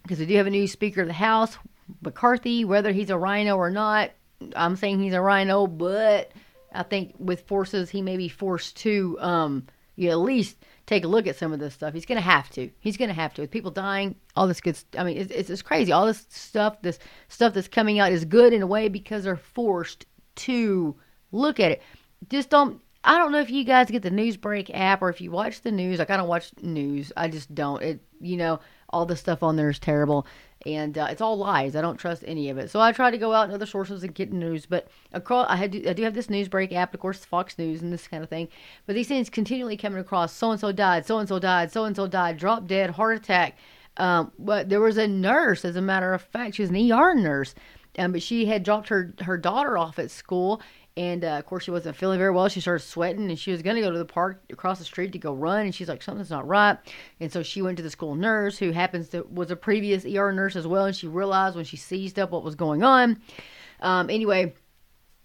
because 0.03 0.19
we 0.19 0.27
do 0.27 0.37
have 0.37 0.47
a 0.47 0.51
new 0.51 0.67
Speaker 0.67 1.03
of 1.03 1.07
the 1.07 1.15
House, 1.15 1.57
McCarthy. 2.03 2.65
Whether 2.65 2.93
he's 2.93 3.11
a 3.11 3.19
rhino 3.19 3.57
or 3.57 3.71
not, 3.71 4.11
I'm 4.57 4.77
saying 4.77 5.01
he's 5.01 5.15
a 5.15 5.21
rhino, 5.21 5.67
but 5.67 6.33
I 6.73 6.83
think 6.83 7.15
with 7.19 7.47
forces 7.47 7.91
he 7.91 8.03
may 8.03 8.17
be 8.17 8.29
forced 8.29 8.77
to 8.79 9.17
um, 9.21 9.67
you 9.97 10.11
at 10.11 10.19
least 10.19 10.57
take 10.87 11.05
a 11.05 11.09
look 11.09 11.27
at 11.27 11.37
some 11.37 11.53
of 11.53 11.61
this 11.61 11.75
stuff. 11.75 11.95
He's 11.95 12.07
to 12.07 12.21
have 12.21 12.51
to. 12.51 12.71
He's 12.81 12.97
to 12.97 13.07
have 13.13 13.35
to. 13.35 13.43
With 13.43 13.51
people 13.51 13.71
dying, 13.71 14.17
all 14.37 14.47
this 14.47 14.61
good. 14.61 14.77
I 14.99 15.05
mean, 15.05 15.17
it's, 15.17 15.31
it's, 15.31 15.51
it's 15.51 15.63
crazy. 15.63 15.93
All 15.93 16.07
this 16.07 16.27
stuff, 16.31 16.83
this 16.83 16.99
stuff 17.29 17.55
that's 17.55 17.69
coming 17.69 17.99
out 17.99 18.13
is 18.13 18.25
good 18.25 18.53
in 18.53 18.63
a 18.63 18.67
way 18.67 18.89
because 18.89 19.25
they're 19.25 19.37
forced 19.37 20.07
to 20.37 20.97
look 21.33 21.61
at 21.61 21.73
it. 21.73 21.83
Just 22.29 22.51
don't. 22.51 22.81
I 23.07 23.19
don't 23.19 23.33
know 23.33 23.41
if 23.41 23.51
you 23.51 23.65
guys 23.65 23.91
get 23.91 24.03
the 24.03 24.11
Newsbreak 24.11 24.71
app 24.73 25.03
or 25.03 25.11
if 25.11 25.21
you 25.21 25.31
watch 25.31 25.61
the 25.61 25.71
news. 25.71 25.99
Like 25.99 26.11
I 26.11 26.17
don't 26.17 26.29
watch 26.29 26.51
news. 26.63 27.13
I 27.17 27.29
just 27.29 27.55
don't. 27.55 27.83
It. 27.83 28.01
You 28.21 28.37
know, 28.37 28.61
all 28.91 29.07
the 29.07 29.17
stuff 29.17 29.43
on 29.43 29.57
there 29.57 29.71
is 29.71 29.79
terrible 29.79 30.27
and 30.67 30.97
uh, 30.97 31.09
it's 31.11 31.21
all 31.21 31.37
lies. 31.37 31.77
I 31.77 31.83
don't 31.83 31.99
trust 31.99 32.25
any 32.27 32.49
of 32.49 32.59
it. 32.59 32.71
So 32.71 32.81
I 32.81 32.93
try 32.93 33.11
to 33.11 33.19
go 33.19 33.33
out 33.33 33.49
in 33.49 33.55
other 33.55 33.67
sources 33.67 34.03
and 34.03 34.15
get 34.15 34.33
news. 34.33 34.67
But 34.67 34.89
across, 35.13 35.47
I, 35.51 35.57
had, 35.57 35.75
I 35.87 35.93
do 35.93 36.03
have 36.05 36.15
this 36.15 36.29
Newsbreak 36.29 36.73
app, 36.73 36.95
of 36.95 37.01
course, 37.01 37.25
Fox 37.25 37.59
News 37.59 37.83
and 37.83 37.93
this 37.93 38.09
kind 38.09 38.23
of 38.23 38.31
thing. 38.31 38.49
But 38.87 38.95
these 38.95 39.09
things 39.09 39.29
continually 39.29 39.77
coming 39.77 39.99
across. 39.99 40.33
So 40.33 40.51
and 40.51 40.61
so 40.61 40.73
died. 40.73 41.07
So 41.07 41.19
and 41.19 41.29
so 41.29 41.39
died. 41.39 41.71
So 41.71 41.85
and 41.85 41.95
so 41.95 42.07
died. 42.07 42.39
Drop 42.39 42.67
dead. 42.67 42.91
Heart 42.91 43.19
attack. 43.19 43.59
Um, 43.97 44.33
but 44.39 44.69
there 44.69 44.81
was 44.81 44.97
a 44.97 45.07
nurse, 45.07 45.65
as 45.65 45.77
a 45.77 45.83
matter 45.83 46.15
of 46.15 46.23
fact, 46.23 46.57
she 46.57 46.63
was 46.63 46.71
an 46.71 46.91
ER 46.91 47.15
nurse, 47.15 47.55
um, 47.97 48.11
but 48.11 48.23
she 48.23 48.47
had 48.47 48.65
dropped 48.65 48.89
her 48.89 49.15
her 49.21 49.37
daughter 49.37 49.79
off 49.79 50.01
at 50.01 50.11
school 50.11 50.61
And 50.97 51.25
uh, 51.25 51.39
of 51.39 51.47
course, 51.47 51.65
she 51.65 51.73
wasn't 51.73 51.97
feeling 51.97 52.19
very 52.19 52.31
well. 52.31 52.49
She 52.49 52.61
started 52.61 52.85
sweating, 52.85 53.29
and 53.29 53.39
she 53.39 53.51
was 53.51 53.63
going 53.63 53.75
to 53.75 53.83
go 53.83 53.91
to 53.91 53.99
the 53.99 54.05
park 54.05 54.45
across 54.51 54.79
the 54.79 54.85
street 54.85 55.13
to 55.13 55.19
go 55.19 55.35
run. 55.35 55.63
And 55.63 55.75
she's 55.75 55.89
like, 55.89 56.03
something's 56.03 56.31
not 56.31 56.47
right. 56.47 56.79
And 57.19 57.33
so 57.33 57.43
she 57.43 57.63
went 57.63 57.79
to 57.79 57.83
the 57.83 57.91
school 57.91 58.15
nurse, 58.15 58.59
who 58.59 58.71
happens 58.71 59.09
to 59.09 59.27
was 59.29 59.51
a 59.51 59.57
previous 59.57 60.05
ER 60.05 60.31
nurse 60.31 60.55
as 60.55 60.69
well. 60.69 60.85
And 60.85 60.95
she 60.95 61.09
realized 61.09 61.57
when 61.57 61.65
she 61.65 61.77
seized 61.77 62.19
up 62.19 62.31
what 62.31 62.45
was 62.45 62.55
going 62.55 62.85
on. 62.85 63.21
Um, 63.81 64.09
anyway, 64.09 64.55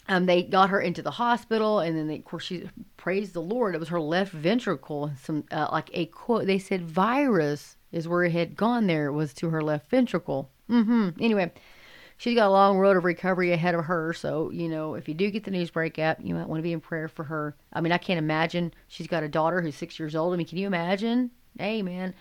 um, 0.07 0.25
they 0.25 0.41
got 0.41 0.71
her 0.71 0.81
into 0.81 1.03
the 1.03 1.11
hospital, 1.11 1.79
and 1.81 1.95
then 1.95 2.07
they, 2.07 2.15
of 2.15 2.25
course 2.25 2.45
she 2.45 2.67
praised 2.97 3.33
the 3.33 3.41
Lord. 3.41 3.75
It 3.75 3.79
was 3.79 3.89
her 3.89 4.01
left 4.01 4.31
ventricle. 4.33 5.11
Some 5.21 5.45
uh, 5.51 5.67
like 5.71 5.91
a 5.93 6.07
quote. 6.07 6.47
They 6.47 6.57
said 6.57 6.81
virus 6.81 7.75
is 7.91 8.07
where 8.07 8.23
it 8.23 8.31
had 8.31 8.55
gone. 8.55 8.87
There 8.87 9.05
it 9.05 9.13
was 9.13 9.35
to 9.35 9.49
her 9.49 9.61
left 9.61 9.87
ventricle. 9.91 10.49
Mm-hmm. 10.67 11.09
Anyway, 11.21 11.51
she's 12.19 12.35
got 12.35 12.47
a 12.47 12.51
long 12.51 12.77
road 12.77 12.97
of 12.97 13.05
recovery 13.05 13.51
ahead 13.51 13.73
of 13.73 13.85
her. 13.85 14.13
So, 14.13 14.51
you 14.51 14.69
know, 14.69 14.93
if 14.93 15.07
you 15.07 15.15
do 15.15 15.31
get 15.31 15.45
the 15.45 15.51
news 15.51 15.71
breakout, 15.71 16.23
you 16.23 16.35
might 16.35 16.47
want 16.47 16.59
to 16.59 16.63
be 16.63 16.73
in 16.73 16.81
prayer 16.81 17.07
for 17.07 17.23
her. 17.23 17.55
I 17.73 17.81
mean, 17.81 17.91
I 17.91 17.97
can't 17.97 18.19
imagine 18.19 18.71
she's 18.87 19.07
got 19.07 19.23
a 19.23 19.27
daughter 19.27 19.61
who's 19.61 19.75
six 19.75 19.97
years 19.97 20.15
old. 20.15 20.33
I 20.33 20.37
mean, 20.37 20.45
can 20.45 20.59
you 20.59 20.67
imagine? 20.67 21.31
Hey, 21.57 21.81
man, 21.81 22.13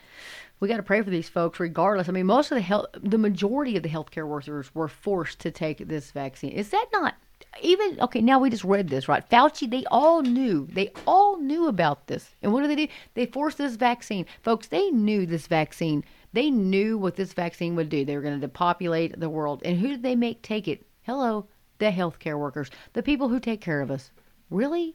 we 0.60 0.68
got 0.68 0.78
to 0.78 0.82
pray 0.82 1.02
for 1.02 1.10
these 1.10 1.28
folks 1.28 1.60
regardless. 1.60 2.08
I 2.08 2.12
mean, 2.12 2.26
most 2.26 2.50
of 2.50 2.56
the 2.56 2.62
health, 2.62 2.86
the 2.94 3.18
majority 3.18 3.76
of 3.76 3.82
the 3.82 3.88
healthcare 3.88 4.26
workers 4.26 4.74
were 4.74 4.88
forced 4.88 5.40
to 5.40 5.50
take 5.50 5.86
this 5.86 6.12
vaccine. 6.12 6.52
Is 6.52 6.70
that 6.70 6.86
not 6.92 7.16
even 7.60 7.98
okay? 8.00 8.20
Now 8.20 8.38
we 8.38 8.50
just 8.50 8.64
read 8.64 8.88
this, 8.88 9.08
right? 9.08 9.28
Fauci, 9.28 9.68
they 9.68 9.84
all 9.90 10.22
knew. 10.22 10.66
They 10.70 10.92
all 11.06 11.38
knew 11.38 11.66
about 11.66 12.06
this. 12.06 12.34
And 12.42 12.52
what 12.52 12.62
do 12.62 12.68
they 12.68 12.86
do? 12.86 12.88
They 13.14 13.26
forced 13.26 13.58
this 13.58 13.76
vaccine. 13.76 14.26
Folks, 14.42 14.68
they 14.68 14.90
knew 14.90 15.26
this 15.26 15.46
vaccine 15.46 16.04
they 16.32 16.50
knew 16.50 16.98
what 16.98 17.16
this 17.16 17.32
vaccine 17.32 17.74
would 17.76 17.88
do. 17.88 18.04
They 18.04 18.16
were 18.16 18.22
going 18.22 18.38
to 18.38 18.46
depopulate 18.46 19.18
the 19.18 19.30
world. 19.30 19.62
And 19.64 19.78
who 19.78 19.88
did 19.88 20.02
they 20.02 20.16
make 20.16 20.42
take 20.42 20.68
it? 20.68 20.86
Hello, 21.02 21.46
the 21.78 21.90
healthcare 21.90 22.38
workers, 22.38 22.70
the 22.92 23.02
people 23.02 23.28
who 23.28 23.40
take 23.40 23.60
care 23.60 23.80
of 23.80 23.90
us. 23.90 24.10
Really? 24.50 24.94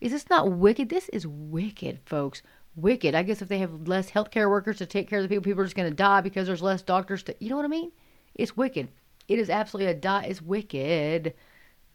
Is 0.00 0.12
this 0.12 0.30
not 0.30 0.50
wicked? 0.50 0.88
This 0.88 1.08
is 1.10 1.26
wicked, 1.26 2.00
folks. 2.06 2.42
Wicked. 2.76 3.14
I 3.14 3.22
guess 3.22 3.42
if 3.42 3.48
they 3.48 3.58
have 3.58 3.88
less 3.88 4.10
healthcare 4.10 4.48
workers 4.48 4.78
to 4.78 4.86
take 4.86 5.08
care 5.08 5.18
of 5.18 5.24
the 5.24 5.28
people, 5.28 5.44
people 5.44 5.60
are 5.60 5.66
just 5.66 5.76
going 5.76 5.90
to 5.90 5.94
die 5.94 6.20
because 6.22 6.46
there's 6.46 6.62
less 6.62 6.82
doctors 6.82 7.22
to. 7.24 7.34
You 7.40 7.50
know 7.50 7.56
what 7.56 7.64
I 7.64 7.68
mean? 7.68 7.92
It's 8.34 8.56
wicked. 8.56 8.88
It 9.28 9.38
is 9.38 9.50
absolutely 9.50 9.92
a 9.92 9.94
die. 9.94 10.24
It's 10.24 10.40
wicked. 10.40 11.34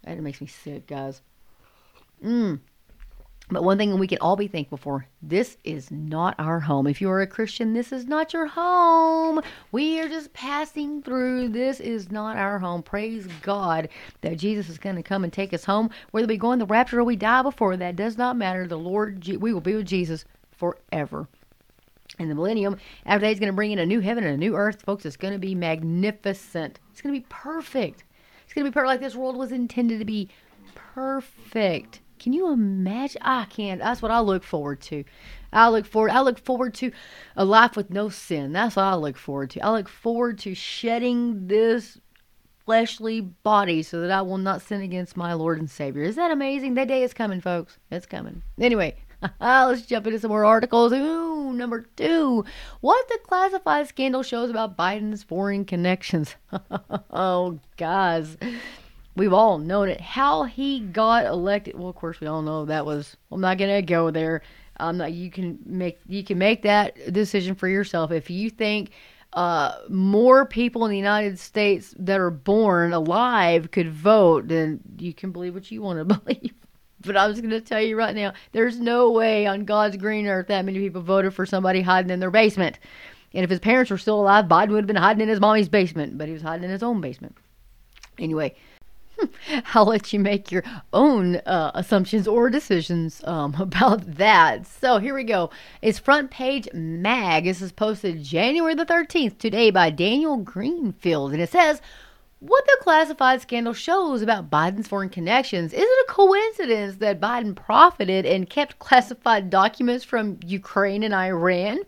And 0.03 0.19
it 0.19 0.21
makes 0.21 0.41
me 0.41 0.47
sick, 0.47 0.85
guys. 0.85 1.21
Mm. 2.23 2.59
But 3.49 3.63
one 3.63 3.77
thing 3.77 3.97
we 3.99 4.07
can 4.07 4.17
all 4.19 4.35
be 4.35 4.47
thankful 4.47 4.79
for 4.79 5.05
this 5.21 5.57
is 5.63 5.91
not 5.91 6.33
our 6.39 6.59
home. 6.59 6.87
If 6.87 6.99
you 6.99 7.11
are 7.11 7.21
a 7.21 7.27
Christian, 7.27 7.73
this 7.73 7.91
is 7.91 8.07
not 8.07 8.33
your 8.33 8.47
home. 8.47 9.41
We 9.71 9.99
are 9.99 10.09
just 10.09 10.33
passing 10.33 11.03
through. 11.03 11.49
This 11.49 11.79
is 11.79 12.11
not 12.11 12.37
our 12.37 12.57
home. 12.57 12.81
Praise 12.81 13.27
God 13.43 13.89
that 14.21 14.39
Jesus 14.39 14.67
is 14.67 14.79
going 14.79 14.95
to 14.95 15.03
come 15.03 15.23
and 15.23 15.31
take 15.31 15.53
us 15.53 15.65
home. 15.65 15.91
Whether 16.09 16.27
we 16.27 16.37
go 16.37 16.53
in 16.53 16.59
the 16.59 16.65
rapture 16.65 16.99
or 16.99 17.03
we 17.03 17.15
die 17.15 17.43
before 17.43 17.77
that 17.77 17.95
does 17.95 18.17
not 18.17 18.35
matter. 18.35 18.67
The 18.67 18.79
Lord, 18.79 19.27
we 19.27 19.53
will 19.53 19.61
be 19.61 19.75
with 19.75 19.85
Jesus 19.85 20.25
forever. 20.51 21.27
In 22.17 22.29
the 22.29 22.35
millennium, 22.35 22.77
after 23.05 23.27
He's 23.27 23.39
going 23.39 23.51
to 23.51 23.55
bring 23.55 23.71
in 23.71 23.79
a 23.79 23.85
new 23.85 23.99
heaven 23.99 24.23
and 24.23 24.33
a 24.33 24.37
new 24.37 24.55
earth, 24.55 24.81
folks. 24.81 25.05
It's 25.05 25.17
going 25.17 25.33
to 25.33 25.39
be 25.39 25.53
magnificent. 25.53 26.79
It's 26.91 27.01
going 27.01 27.13
to 27.13 27.19
be 27.19 27.27
perfect. 27.29 28.05
It's 28.43 28.53
going 28.53 28.65
to 28.65 28.71
be 28.71 28.73
perfect 28.73 28.87
like 28.87 29.01
this 29.01 29.15
world 29.15 29.37
was 29.37 29.51
intended 29.51 29.99
to 29.99 30.05
be 30.05 30.29
perfect. 30.73 31.99
Can 32.19 32.33
you 32.33 32.51
imagine? 32.51 33.21
I 33.23 33.45
can't. 33.45 33.79
That's 33.79 34.01
what 34.01 34.11
I 34.11 34.19
look 34.19 34.43
forward 34.43 34.81
to. 34.81 35.03
I 35.51 35.69
look 35.69 35.85
forward. 35.85 36.11
I 36.11 36.21
look 36.21 36.39
forward 36.39 36.73
to 36.75 36.91
a 37.35 37.45
life 37.45 37.75
with 37.75 37.89
no 37.89 38.09
sin. 38.09 38.53
That's 38.53 38.75
what 38.75 38.83
I 38.83 38.95
look 38.95 39.17
forward 39.17 39.51
to. 39.51 39.59
I 39.61 39.71
look 39.71 39.89
forward 39.89 40.39
to 40.39 40.55
shedding 40.55 41.47
this 41.47 41.99
fleshly 42.65 43.21
body 43.21 43.83
so 43.83 44.01
that 44.01 44.11
I 44.11 44.21
will 44.21 44.37
not 44.37 44.61
sin 44.61 44.81
against 44.81 45.15
my 45.15 45.33
Lord 45.33 45.59
and 45.59 45.69
Savior. 45.69 46.03
Is 46.03 46.15
that 46.15 46.31
amazing? 46.31 46.73
That 46.73 46.87
day 46.87 47.03
is 47.03 47.13
coming, 47.13 47.41
folks. 47.41 47.77
It's 47.91 48.05
coming. 48.05 48.41
Anyway, 48.59 48.95
let's 49.39 49.85
jump 49.85 50.07
into 50.07 50.19
some 50.19 50.29
more 50.29 50.45
articles. 50.45 50.91
Ooh, 50.93 51.53
number 51.53 51.85
two. 51.95 52.43
What 52.81 53.07
the 53.07 53.19
classified 53.23 53.87
scandal 53.87 54.23
shows 54.23 54.49
about 54.49 54.77
Biden's 54.77 55.23
foreign 55.23 55.65
connections. 55.65 56.35
oh, 57.11 57.59
guys 57.77 58.37
we've 59.15 59.33
all 59.33 59.57
known 59.57 59.89
it. 59.89 60.01
How 60.01 60.43
he 60.43 60.79
got 60.79 61.25
elected. 61.25 61.77
Well, 61.77 61.89
of 61.89 61.95
course, 61.95 62.19
we 62.19 62.27
all 62.27 62.41
know 62.41 62.65
that 62.65 62.85
was. 62.85 63.17
I'm 63.31 63.41
not 63.41 63.57
gonna 63.57 63.81
go 63.81 64.11
there. 64.11 64.41
You 64.79 65.31
can 65.31 65.59
make 65.65 65.99
you 66.07 66.23
can 66.23 66.37
make 66.37 66.61
that 66.63 67.13
decision 67.13 67.55
for 67.55 67.67
yourself 67.67 68.11
if 68.11 68.29
you 68.29 68.49
think 68.49 68.91
uh, 69.35 69.79
more 69.89 70.45
people 70.45 70.85
in 70.85 70.91
the 70.91 70.97
United 70.97 71.37
States 71.37 71.93
that 71.99 72.19
are 72.19 72.31
born 72.31 72.93
alive 72.93 73.69
could 73.69 73.91
vote, 73.91 74.47
then 74.47 74.79
you 74.97 75.13
can 75.13 75.31
believe 75.31 75.53
what 75.53 75.69
you 75.69 75.81
want 75.81 75.99
to 75.99 76.05
believe. 76.19 76.53
But 77.01 77.17
I'm 77.17 77.31
just 77.31 77.41
going 77.41 77.51
to 77.51 77.61
tell 77.61 77.81
you 77.81 77.97
right 77.97 78.15
now, 78.15 78.33
there's 78.53 78.79
no 78.79 79.11
way 79.11 79.45
on 79.45 79.65
God's 79.65 79.97
green 79.97 80.25
earth 80.25 80.47
that 80.47 80.65
many 80.65 80.79
people 80.79 81.01
voted 81.01 81.33
for 81.33 81.45
somebody 81.45 81.81
hiding 81.81 82.11
in 82.11 82.19
their 82.19 82.31
basement. 82.31 82.79
And 83.33 83.43
if 83.43 83.49
his 83.49 83.59
parents 83.59 83.91
were 83.91 83.97
still 83.97 84.21
alive, 84.21 84.45
Biden 84.45 84.69
would 84.69 84.77
have 84.77 84.87
been 84.87 84.95
hiding 84.95 85.21
in 85.21 85.29
his 85.29 85.41
mommy's 85.41 85.69
basement, 85.69 86.17
but 86.17 86.27
he 86.27 86.33
was 86.33 86.41
hiding 86.41 86.63
in 86.63 86.71
his 86.71 86.81
own 86.81 87.01
basement. 87.01 87.37
Anyway, 88.17 88.55
I'll 89.73 89.85
let 89.85 90.13
you 90.13 90.19
make 90.19 90.51
your 90.51 90.63
own 90.93 91.37
uh, 91.37 91.71
assumptions 91.73 92.27
or 92.27 92.49
decisions 92.49 93.21
um, 93.25 93.55
about 93.59 94.15
that. 94.17 94.67
So 94.67 94.99
here 94.99 95.13
we 95.13 95.23
go. 95.23 95.49
It's 95.81 95.99
Front 95.99 96.31
Page 96.31 96.67
Mag. 96.73 97.45
This 97.45 97.61
is 97.61 97.71
posted 97.71 98.23
January 98.23 98.75
the 98.75 98.85
13th 98.85 99.37
today 99.37 99.71
by 99.71 99.89
Daniel 99.89 100.37
Greenfield. 100.37 101.33
And 101.33 101.41
it 101.41 101.51
says, 101.51 101.81
what 102.39 102.65
the 102.65 102.77
classified 102.81 103.41
scandal 103.41 103.73
shows 103.73 104.21
about 104.21 104.51
Biden's 104.51 104.87
foreign 104.87 105.09
connections. 105.09 105.73
Is 105.73 105.81
it 105.81 106.09
a 106.09 106.11
coincidence 106.11 106.97
that 106.97 107.19
Biden 107.19 107.55
profited 107.55 108.25
and 108.25 108.49
kept 108.49 108.77
classified 108.79 109.49
documents 109.49 110.03
from 110.03 110.39
Ukraine 110.45 111.03
and 111.03 111.13
Iran? 111.13 111.79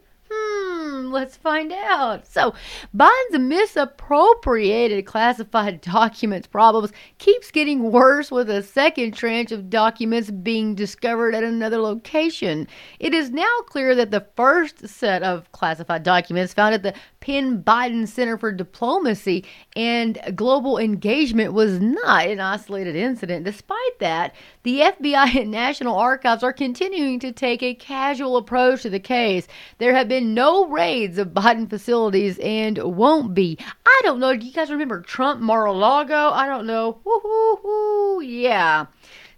Hmm, 0.97 1.11
let's 1.11 1.37
find 1.37 1.71
out. 1.71 2.25
So, 2.27 2.53
Biden's 2.95 3.39
misappropriated 3.39 5.05
classified 5.05 5.81
documents 5.81 6.47
problems 6.47 6.91
keeps 7.17 7.51
getting 7.51 7.91
worse 7.91 8.31
with 8.31 8.49
a 8.49 8.63
second 8.63 9.13
tranche 9.13 9.51
of 9.51 9.69
documents 9.69 10.31
being 10.31 10.75
discovered 10.75 11.35
at 11.35 11.43
another 11.43 11.77
location. 11.77 12.67
It 12.99 13.13
is 13.13 13.29
now 13.29 13.45
clear 13.67 13.93
that 13.95 14.11
the 14.11 14.25
first 14.35 14.87
set 14.87 15.23
of 15.23 15.51
classified 15.51 16.03
documents 16.03 16.53
found 16.53 16.73
at 16.73 16.83
the 16.83 16.93
Penn 17.19 17.61
Biden 17.61 18.07
Center 18.07 18.37
for 18.37 18.51
Diplomacy 18.51 19.45
and 19.75 20.17
Global 20.35 20.77
Engagement 20.77 21.53
was 21.53 21.79
not 21.79 22.27
an 22.27 22.39
isolated 22.39 22.95
incident. 22.95 23.45
Despite 23.45 23.99
that, 23.99 24.33
the 24.67 24.81
FBI 24.81 25.33
and 25.43 25.49
National 25.49 25.95
Archives 25.95 26.43
are 26.43 26.51
continuing 26.51 27.21
to 27.21 27.31
take 27.31 27.63
a 27.63 27.73
casual 27.73 28.35
approach 28.35 28.81
to 28.81 28.89
the 28.89 28.99
case. 28.99 29.47
There 29.77 29.95
have 29.95 30.09
been 30.09 30.33
no 30.33 30.67
raids 30.67 31.17
of 31.17 31.29
Biden 31.29 31.69
facilities 31.69 32.37
and 32.39 32.77
won't 32.77 33.33
be. 33.33 33.57
I 33.85 34.01
don't 34.03 34.19
know. 34.19 34.35
Do 34.35 34.45
you 34.45 34.51
guys 34.51 34.69
remember 34.69 34.99
Trump 34.99 35.39
Mar-a-Lago? 35.39 36.31
I 36.31 36.47
don't 36.47 36.67
know. 36.67 36.99
Woo-hoo-hoo. 37.05 38.23
Yeah. 38.23 38.87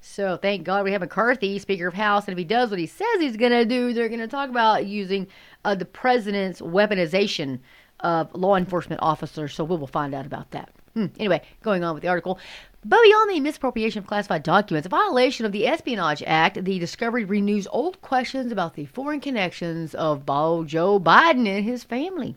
So 0.02 0.36
thank 0.36 0.64
God 0.64 0.84
we 0.84 0.94
have 0.94 1.02
McCarthy, 1.02 1.60
Speaker 1.60 1.90
of 1.90 1.94
House, 1.94 2.26
and 2.26 2.32
if 2.32 2.40
he 2.40 2.44
does 2.44 2.72
what 2.72 2.80
he 2.80 2.88
says 2.88 3.20
he's 3.20 3.38
going 3.38 3.52
to 3.52 3.66
do, 3.66 3.94
they're 3.94 4.10
going 4.10 4.22
to 4.22 4.28
talk 4.28 4.50
about 4.50 4.88
using 4.88 5.28
uh, 5.64 5.76
the 5.76 5.86
president's 5.86 6.60
weaponization 6.60 7.60
of 8.00 8.34
law 8.34 8.56
enforcement 8.56 9.04
officers. 9.04 9.54
So 9.54 9.64
we 9.64 9.78
will 9.78 9.86
find 9.86 10.16
out 10.16 10.26
about 10.26 10.50
that. 10.52 10.72
Hmm. 11.00 11.06
Anyway, 11.18 11.42
going 11.64 11.82
on 11.86 11.94
with 11.94 12.02
the 12.02 12.10
article. 12.10 12.38
But 12.84 13.02
beyond 13.04 13.32
the 13.32 13.40
misappropriation 13.40 14.00
of 14.00 14.08
classified 14.08 14.44
documents, 14.44 14.86
a 14.86 14.90
violation 14.90 15.46
of 15.46 15.54
the 15.54 15.66
Espionage 15.66 16.22
Act, 16.28 16.66
the 16.66 16.78
discovery 16.78 17.24
renews 17.24 17.68
old 17.72 18.02
questions 18.02 18.52
about 18.52 18.74
the 18.74 18.86
foreign 18.86 19.22
connections 19.22 19.96
of 19.96 20.26
Joe 20.26 21.00
Biden 21.00 21.48
and 21.48 21.64
his 21.64 21.86
family. 21.86 22.36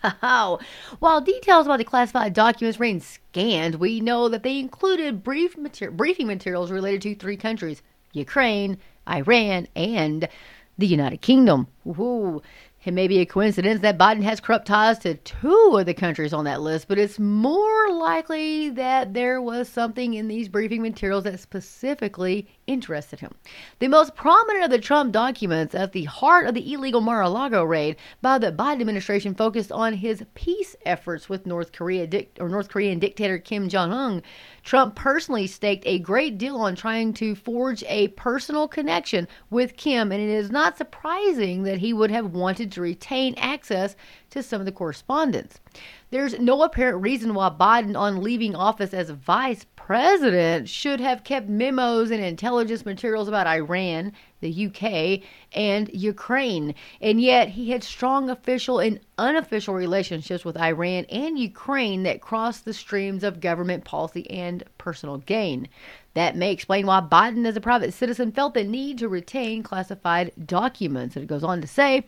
While 0.20 1.20
details 1.24 1.66
about 1.66 1.78
the 1.78 1.84
classified 1.84 2.34
documents 2.34 2.78
remain 2.78 3.00
scanned, 3.00 3.76
we 3.76 3.98
know 3.98 4.28
that 4.28 4.44
they 4.44 4.60
included 4.60 5.24
brief 5.24 5.58
mater- 5.58 5.90
briefing 5.90 6.28
materials 6.28 6.70
related 6.70 7.02
to 7.02 7.14
three 7.16 7.36
countries 7.36 7.82
Ukraine, 8.12 8.78
Iran, 9.08 9.66
and 9.74 10.28
the 10.78 10.86
United 10.86 11.20
Kingdom. 11.20 11.66
Ooh, 11.84 12.42
it 12.84 12.92
may 12.92 13.06
be 13.06 13.18
a 13.18 13.26
coincidence 13.26 13.80
that 13.82 13.98
Biden 13.98 14.22
has 14.22 14.40
corrupt 14.40 14.66
ties 14.66 14.98
to 15.00 15.14
two 15.14 15.76
of 15.78 15.86
the 15.86 15.94
countries 15.94 16.32
on 16.32 16.44
that 16.46 16.60
list, 16.60 16.88
but 16.88 16.98
it's 16.98 17.18
more 17.18 17.90
likely 17.92 18.70
that 18.70 19.14
there 19.14 19.40
was 19.40 19.68
something 19.68 20.14
in 20.14 20.26
these 20.26 20.48
briefing 20.48 20.82
materials 20.82 21.24
that 21.24 21.38
specifically 21.38 22.48
interested 22.66 23.20
him. 23.20 23.32
The 23.78 23.88
most 23.88 24.14
prominent 24.14 24.64
of 24.64 24.70
the 24.70 24.78
Trump 24.78 25.12
documents 25.12 25.74
at 25.74 25.92
the 25.92 26.04
heart 26.04 26.46
of 26.46 26.54
the 26.54 26.72
illegal 26.72 27.00
Mar-a-Lago 27.00 27.64
raid 27.64 27.96
by 28.20 28.38
the 28.38 28.52
Biden 28.52 28.80
administration 28.80 29.34
focused 29.34 29.72
on 29.72 29.94
his 29.94 30.24
peace 30.34 30.76
efforts 30.86 31.28
with 31.28 31.46
North 31.46 31.72
Korea 31.72 32.08
or 32.38 32.48
North 32.48 32.68
Korean 32.68 32.98
dictator 32.98 33.38
Kim 33.38 33.68
Jong-un. 33.68 34.22
Trump 34.62 34.94
personally 34.94 35.46
staked 35.46 35.86
a 35.86 35.98
great 35.98 36.38
deal 36.38 36.56
on 36.56 36.76
trying 36.76 37.12
to 37.14 37.34
forge 37.34 37.82
a 37.88 38.08
personal 38.08 38.68
connection 38.68 39.26
with 39.50 39.76
Kim, 39.76 40.12
and 40.12 40.22
it 40.22 40.28
is 40.28 40.50
not 40.50 40.78
surprising 40.78 41.64
that 41.64 41.78
he 41.78 41.92
would 41.92 42.10
have 42.10 42.32
wanted 42.32 42.70
to 42.72 42.80
retain 42.80 43.34
access 43.36 43.96
to 44.32 44.42
some 44.42 44.60
of 44.60 44.66
the 44.66 44.72
correspondence. 44.72 45.60
There's 46.10 46.38
no 46.38 46.62
apparent 46.62 47.02
reason 47.02 47.32
why 47.32 47.48
Biden, 47.48 47.98
on 47.98 48.22
leaving 48.22 48.54
office 48.54 48.92
as 48.92 49.10
vice 49.10 49.64
president, 49.76 50.68
should 50.68 51.00
have 51.00 51.24
kept 51.24 51.48
memos 51.48 52.10
and 52.10 52.22
intelligence 52.22 52.84
materials 52.84 53.28
about 53.28 53.46
Iran, 53.46 54.12
the 54.40 54.66
UK, 54.66 55.22
and 55.52 55.90
Ukraine. 55.94 56.74
And 57.00 57.20
yet, 57.20 57.48
he 57.48 57.70
had 57.70 57.82
strong 57.82 58.28
official 58.28 58.78
and 58.78 59.00
unofficial 59.16 59.74
relationships 59.74 60.44
with 60.44 60.58
Iran 60.58 61.06
and 61.06 61.38
Ukraine 61.38 62.02
that 62.02 62.20
crossed 62.20 62.64
the 62.64 62.74
streams 62.74 63.24
of 63.24 63.40
government 63.40 63.84
policy 63.84 64.30
and 64.30 64.64
personal 64.76 65.18
gain. 65.18 65.68
That 66.14 66.36
may 66.36 66.52
explain 66.52 66.86
why 66.86 67.00
Biden, 67.00 67.46
as 67.46 67.56
a 67.56 67.60
private 67.60 67.94
citizen, 67.94 68.32
felt 68.32 68.52
the 68.52 68.64
need 68.64 68.98
to 68.98 69.08
retain 69.08 69.62
classified 69.62 70.32
documents. 70.44 71.16
And 71.16 71.22
it 71.22 71.28
goes 71.28 71.44
on 71.44 71.62
to 71.62 71.66
say 71.66 72.04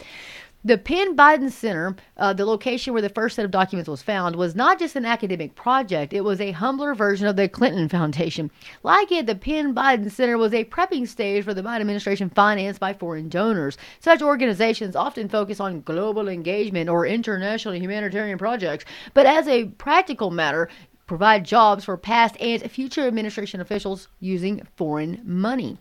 the 0.65 0.79
Penn 0.79 1.15
Biden 1.15 1.51
Center, 1.51 1.95
uh, 2.17 2.33
the 2.33 2.47
location 2.47 2.95
where 2.95 3.03
the 3.03 3.11
first 3.11 3.37
set 3.37 3.45
of 3.45 3.51
documents 3.51 3.89
was 3.89 4.03
found, 4.03 4.35
was 4.37 4.55
not 4.55 4.79
just 4.79 4.97
an 4.97 5.05
academic 5.05 5.55
project, 5.55 6.15
it 6.15 6.23
was 6.23 6.41
a 6.41 6.53
humbler 6.53 6.95
version 6.95 7.27
of 7.27 7.37
the 7.37 7.51
Clinton 7.51 7.87
Foundation. 7.87 8.51
Like 8.83 9.13
it, 9.13 9.27
the 9.27 9.35
Penn 9.35 9.75
Biden 9.75 10.11
Center 10.11 10.39
was 10.39 10.55
a 10.55 10.65
prepping 10.65 11.07
stage 11.07 11.45
for 11.45 11.53
the 11.53 11.63
Biden 11.63 11.83
administration 11.83 12.31
financed 12.31 12.81
by 12.81 12.95
foreign 12.95 13.29
donors. 13.29 13.77
Such 14.01 14.23
organizations 14.23 14.97
often 14.97 15.29
focus 15.29 15.61
on 15.61 15.83
global 15.83 16.29
engagement 16.29 16.89
or 16.89 17.05
international 17.05 17.75
humanitarian 17.75 18.39
projects, 18.39 18.87
but 19.13 19.27
as 19.27 19.47
a 19.47 19.67
practical 19.67 20.31
matter, 20.31 20.71
provide 21.07 21.45
jobs 21.45 21.85
for 21.85 21.99
past 21.99 22.37
and 22.41 22.63
future 22.71 23.07
administration 23.07 23.61
officials 23.61 24.09
using 24.19 24.67
foreign 24.77 25.21
money. 25.25 25.79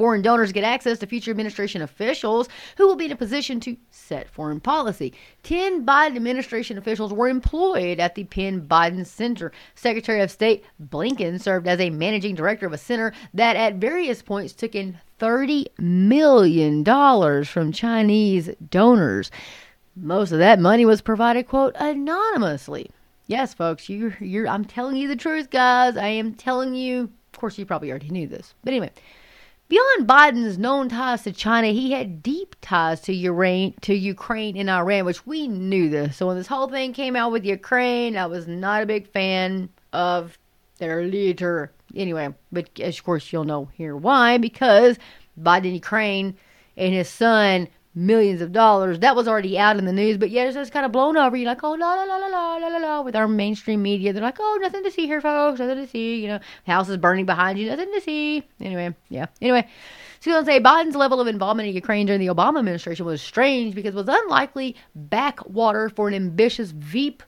Foreign 0.00 0.22
donors 0.22 0.50
get 0.50 0.64
access 0.64 0.98
to 1.00 1.06
future 1.06 1.30
administration 1.30 1.82
officials 1.82 2.48
who 2.78 2.86
will 2.86 2.96
be 2.96 3.04
in 3.04 3.12
a 3.12 3.16
position 3.16 3.60
to 3.60 3.76
set 3.90 4.30
foreign 4.30 4.58
policy. 4.58 5.12
Ten 5.42 5.84
Biden 5.84 6.16
administration 6.16 6.78
officials 6.78 7.12
were 7.12 7.28
employed 7.28 8.00
at 8.00 8.14
the 8.14 8.24
Penn 8.24 8.62
Biden 8.62 9.04
Center. 9.04 9.52
Secretary 9.74 10.22
of 10.22 10.30
State 10.30 10.64
Blinken 10.82 11.38
served 11.38 11.68
as 11.68 11.78
a 11.80 11.90
managing 11.90 12.34
director 12.34 12.66
of 12.66 12.72
a 12.72 12.78
center 12.78 13.12
that 13.34 13.56
at 13.56 13.74
various 13.74 14.22
points 14.22 14.54
took 14.54 14.74
in 14.74 14.98
$30 15.20 15.66
million 15.78 17.44
from 17.44 17.70
Chinese 17.70 18.48
donors. 18.70 19.30
Most 19.94 20.32
of 20.32 20.38
that 20.38 20.58
money 20.58 20.86
was 20.86 21.02
provided, 21.02 21.46
quote, 21.46 21.76
anonymously. 21.78 22.90
Yes, 23.26 23.52
folks, 23.52 23.90
you 23.90 24.14
you're 24.18 24.48
I'm 24.48 24.64
telling 24.64 24.96
you 24.96 25.08
the 25.08 25.14
truth, 25.14 25.50
guys. 25.50 25.98
I 25.98 26.08
am 26.08 26.32
telling 26.32 26.74
you. 26.74 27.10
Of 27.34 27.38
course, 27.38 27.58
you 27.58 27.66
probably 27.66 27.90
already 27.90 28.08
knew 28.08 28.26
this. 28.26 28.54
But 28.64 28.72
anyway, 28.72 28.92
Beyond 29.70 30.08
Biden's 30.08 30.58
known 30.58 30.88
ties 30.88 31.22
to 31.22 31.32
China, 31.32 31.68
he 31.68 31.92
had 31.92 32.24
deep 32.24 32.56
ties 32.60 33.00
to 33.02 33.12
Ukraine, 33.14 33.72
to 33.82 33.94
Ukraine 33.94 34.56
and 34.56 34.68
Iran, 34.68 35.04
which 35.04 35.24
we 35.28 35.46
knew 35.46 35.88
this. 35.88 36.16
So 36.16 36.26
when 36.26 36.36
this 36.36 36.48
whole 36.48 36.66
thing 36.66 36.92
came 36.92 37.14
out 37.14 37.30
with 37.30 37.44
Ukraine, 37.44 38.16
I 38.16 38.26
was 38.26 38.48
not 38.48 38.82
a 38.82 38.86
big 38.86 39.06
fan 39.12 39.68
of 39.92 40.36
their 40.78 41.04
leader. 41.04 41.70
Anyway, 41.94 42.34
but 42.50 42.68
of 42.80 43.04
course 43.04 43.32
you'll 43.32 43.44
know 43.44 43.66
here 43.66 43.96
why 43.96 44.38
because 44.38 44.98
Biden 45.40 45.72
Ukraine 45.72 46.36
and 46.76 46.92
his 46.92 47.08
son 47.08 47.68
millions 47.94 48.40
of 48.40 48.52
dollars. 48.52 49.00
That 49.00 49.16
was 49.16 49.26
already 49.26 49.58
out 49.58 49.76
in 49.76 49.84
the 49.84 49.92
news, 49.92 50.16
but 50.16 50.30
yet 50.30 50.46
it's 50.46 50.54
just 50.56 50.72
kind 50.72 50.86
of 50.86 50.92
blown 50.92 51.16
over. 51.16 51.36
You're 51.36 51.48
like, 51.48 51.62
oh, 51.64 51.72
la, 51.72 51.94
la, 51.94 52.04
la, 52.04 52.16
la, 52.16 52.28
la, 52.28 52.56
la, 52.56 52.68
la, 52.68 52.78
la, 52.78 53.00
with 53.02 53.16
our 53.16 53.26
mainstream 53.26 53.82
media. 53.82 54.12
They're 54.12 54.22
like, 54.22 54.38
oh, 54.38 54.58
nothing 54.60 54.84
to 54.84 54.90
see 54.90 55.06
here, 55.06 55.20
folks. 55.20 55.58
Nothing 55.60 55.76
to 55.76 55.86
see. 55.86 56.22
You 56.22 56.28
know, 56.28 56.40
house 56.66 56.88
is 56.88 56.96
burning 56.96 57.26
behind 57.26 57.58
you. 57.58 57.68
Nothing 57.68 57.92
to 57.92 58.00
see. 58.00 58.44
Anyway, 58.60 58.94
yeah. 59.08 59.26
Anyway, 59.40 59.66
so 60.20 60.30
you 60.30 60.44
say 60.44 60.60
Biden's 60.60 60.96
level 60.96 61.20
of 61.20 61.26
involvement 61.26 61.68
in 61.68 61.74
Ukraine 61.74 62.06
during 62.06 62.20
the 62.20 62.32
Obama 62.32 62.58
administration 62.58 63.06
was 63.06 63.22
strange 63.22 63.74
because 63.74 63.94
it 63.94 63.96
was 63.96 64.08
unlikely 64.08 64.76
backwater 64.94 65.88
for 65.88 66.08
an 66.08 66.14
ambitious 66.14 66.70
Veep 66.70 67.22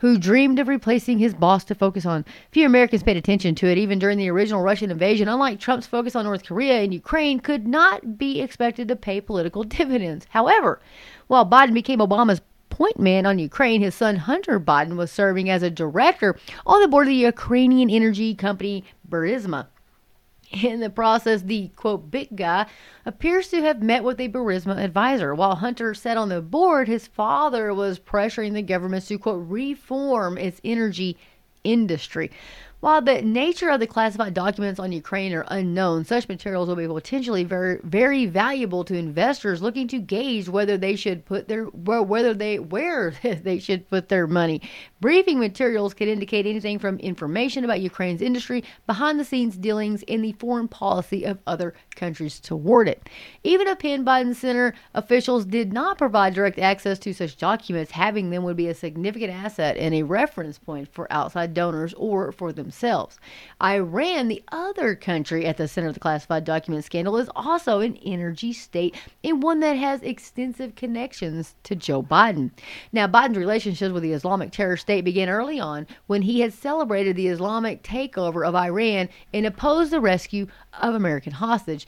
who 0.00 0.18
dreamed 0.18 0.58
of 0.58 0.68
replacing 0.68 1.18
his 1.18 1.34
boss 1.34 1.64
to 1.64 1.74
focus 1.74 2.06
on. 2.06 2.24
Few 2.50 2.66
Americans 2.66 3.02
paid 3.02 3.16
attention 3.16 3.54
to 3.56 3.66
it 3.66 3.78
even 3.78 3.98
during 3.98 4.18
the 4.18 4.30
original 4.30 4.62
Russian 4.62 4.90
invasion. 4.90 5.28
Unlike 5.28 5.60
Trump's 5.60 5.86
focus 5.86 6.16
on 6.16 6.24
North 6.24 6.44
Korea 6.44 6.82
and 6.82 6.92
Ukraine, 6.92 7.40
could 7.40 7.66
not 7.66 8.18
be 8.18 8.40
expected 8.40 8.88
to 8.88 8.96
pay 8.96 9.20
political 9.20 9.64
dividends. 9.78 10.26
However, 10.30 10.80
while 11.26 11.48
Biden 11.48 11.74
became 11.74 12.00
Obama's 12.00 12.40
point 12.70 13.00
man 13.00 13.24
on 13.24 13.38
Ukraine, 13.38 13.80
his 13.80 13.94
son 13.94 14.16
Hunter 14.16 14.60
Biden 14.60 14.96
was 14.96 15.10
serving 15.10 15.48
as 15.48 15.62
a 15.62 15.70
director 15.70 16.36
on 16.66 16.82
the 16.82 16.88
board 16.88 17.06
of 17.06 17.10
the 17.10 17.14
Ukrainian 17.14 17.88
energy 17.88 18.34
company 18.34 18.84
Burisma. 19.08 19.66
In 20.62 20.80
the 20.80 20.90
process, 20.90 21.42
the 21.42 21.68
quote 21.76 22.10
big 22.10 22.34
guy 22.34 22.66
appears 23.04 23.48
to 23.48 23.60
have 23.60 23.82
met 23.82 24.04
with 24.04 24.20
a 24.20 24.28
Burisma 24.28 24.82
advisor. 24.82 25.34
While 25.34 25.56
Hunter 25.56 25.92
sat 25.92 26.16
on 26.16 26.30
the 26.30 26.40
board, 26.40 26.88
his 26.88 27.06
father 27.06 27.74
was 27.74 27.98
pressuring 27.98 28.54
the 28.54 28.62
government 28.62 29.06
to 29.06 29.18
quote 29.18 29.46
reform 29.46 30.38
its 30.38 30.60
energy 30.64 31.18
industry. 31.64 32.30
While 32.80 33.00
the 33.00 33.22
nature 33.22 33.70
of 33.70 33.80
the 33.80 33.86
classified 33.86 34.34
documents 34.34 34.78
on 34.78 34.92
Ukraine 34.92 35.32
are 35.32 35.46
unknown, 35.48 36.04
such 36.04 36.28
materials 36.28 36.68
will 36.68 36.76
be 36.76 36.86
potentially 36.86 37.42
very, 37.42 37.80
very 37.82 38.26
valuable 38.26 38.84
to 38.84 38.94
investors 38.94 39.62
looking 39.62 39.88
to 39.88 39.98
gauge 39.98 40.50
whether 40.50 40.76
they 40.76 40.94
should 40.94 41.24
put 41.24 41.48
their 41.48 41.64
whether 41.64 42.34
they 42.34 42.58
where 42.58 43.14
they 43.22 43.58
should 43.58 43.88
put 43.88 44.10
their 44.10 44.26
money. 44.26 44.60
Briefing 45.00 45.38
materials 45.38 45.94
could 45.94 46.06
indicate 46.06 46.44
anything 46.44 46.78
from 46.78 46.98
information 46.98 47.64
about 47.64 47.80
Ukraine's 47.80 48.20
industry, 48.20 48.62
behind 48.86 49.18
the 49.18 49.24
scenes 49.24 49.56
dealings, 49.56 50.04
and 50.06 50.22
the 50.22 50.32
foreign 50.32 50.68
policy 50.68 51.24
of 51.24 51.38
other 51.46 51.72
countries 51.94 52.38
toward 52.38 52.88
it. 52.88 53.08
Even 53.42 53.68
if 53.68 53.78
Penn 53.78 54.04
Biden 54.04 54.34
Center 54.34 54.74
officials 54.92 55.46
did 55.46 55.72
not 55.72 55.96
provide 55.96 56.34
direct 56.34 56.58
access 56.58 56.98
to 56.98 57.14
such 57.14 57.38
documents, 57.38 57.92
having 57.92 58.28
them 58.28 58.42
would 58.44 58.56
be 58.56 58.68
a 58.68 58.74
significant 58.74 59.32
asset 59.32 59.78
and 59.78 59.94
a 59.94 60.02
reference 60.02 60.58
point 60.58 60.92
for 60.92 61.10
outside 61.10 61.54
donors 61.54 61.94
or 61.94 62.32
for 62.32 62.52
themselves. 62.66 63.18
Iran, 63.62 64.26
the 64.26 64.42
other 64.50 64.96
country 64.96 65.46
at 65.46 65.56
the 65.56 65.68
center 65.68 65.86
of 65.86 65.94
the 65.94 66.00
classified 66.00 66.44
document 66.44 66.84
scandal, 66.84 67.16
is 67.16 67.30
also 67.36 67.80
an 67.80 67.96
energy 68.04 68.52
state 68.52 68.96
and 69.22 69.40
one 69.40 69.60
that 69.60 69.74
has 69.74 70.02
extensive 70.02 70.74
connections 70.74 71.54
to 71.62 71.76
Joe 71.76 72.02
Biden. 72.02 72.50
Now, 72.92 73.06
Biden's 73.06 73.38
relationships 73.38 73.92
with 73.92 74.02
the 74.02 74.12
Islamic 74.12 74.50
terror 74.50 74.76
state 74.76 75.04
began 75.04 75.28
early 75.28 75.60
on 75.60 75.86
when 76.08 76.22
he 76.22 76.40
had 76.40 76.52
celebrated 76.52 77.14
the 77.14 77.28
Islamic 77.28 77.84
takeover 77.84 78.46
of 78.46 78.56
Iran 78.56 79.08
and 79.32 79.46
opposed 79.46 79.92
the 79.92 80.00
rescue 80.00 80.48
of 80.80 80.94
American 80.94 81.34
hostage 81.34 81.86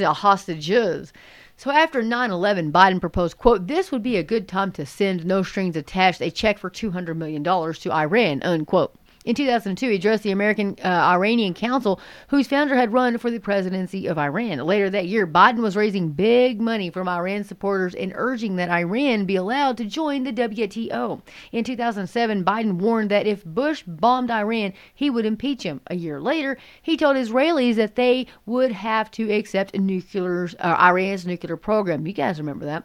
hostages. 0.00 1.12
So 1.56 1.72
after 1.72 2.02
9/11, 2.02 2.70
Biden 2.70 3.00
proposed, 3.00 3.36
"quote 3.36 3.66
This 3.66 3.90
would 3.90 4.02
be 4.02 4.16
a 4.16 4.22
good 4.22 4.46
time 4.46 4.70
to 4.72 4.86
send 4.86 5.26
no 5.26 5.42
strings 5.42 5.74
attached 5.74 6.20
a 6.20 6.30
check 6.30 6.56
for 6.56 6.70
200 6.70 7.16
million 7.16 7.42
dollars 7.42 7.80
to 7.80 7.92
Iran." 7.92 8.40
Unquote. 8.44 8.96
In 9.28 9.34
2002, 9.34 9.90
he 9.90 9.96
addressed 9.96 10.22
the 10.22 10.30
American 10.30 10.74
uh, 10.82 10.88
Iranian 10.88 11.52
Council, 11.52 12.00
whose 12.28 12.46
founder 12.46 12.74
had 12.74 12.94
run 12.94 13.18
for 13.18 13.30
the 13.30 13.38
presidency 13.38 14.06
of 14.06 14.16
Iran. 14.16 14.56
Later 14.60 14.88
that 14.88 15.06
year, 15.06 15.26
Biden 15.26 15.58
was 15.58 15.76
raising 15.76 16.12
big 16.12 16.62
money 16.62 16.88
from 16.88 17.10
Iran 17.10 17.44
supporters 17.44 17.94
and 17.94 18.10
urging 18.14 18.56
that 18.56 18.70
Iran 18.70 19.26
be 19.26 19.36
allowed 19.36 19.76
to 19.76 19.84
join 19.84 20.22
the 20.22 20.32
WTO. 20.32 21.20
In 21.52 21.62
2007, 21.62 22.42
Biden 22.42 22.78
warned 22.78 23.10
that 23.10 23.26
if 23.26 23.44
Bush 23.44 23.82
bombed 23.86 24.30
Iran, 24.30 24.72
he 24.94 25.10
would 25.10 25.26
impeach 25.26 25.62
him. 25.62 25.82
A 25.88 25.94
year 25.94 26.22
later, 26.22 26.56
he 26.80 26.96
told 26.96 27.16
Israelis 27.16 27.74
that 27.74 27.96
they 27.96 28.28
would 28.46 28.72
have 28.72 29.10
to 29.10 29.30
accept 29.30 29.78
nuclear, 29.78 30.48
uh, 30.58 30.76
Iran's 30.80 31.26
nuclear 31.26 31.58
program. 31.58 32.06
You 32.06 32.14
guys 32.14 32.38
remember 32.38 32.64
that? 32.64 32.84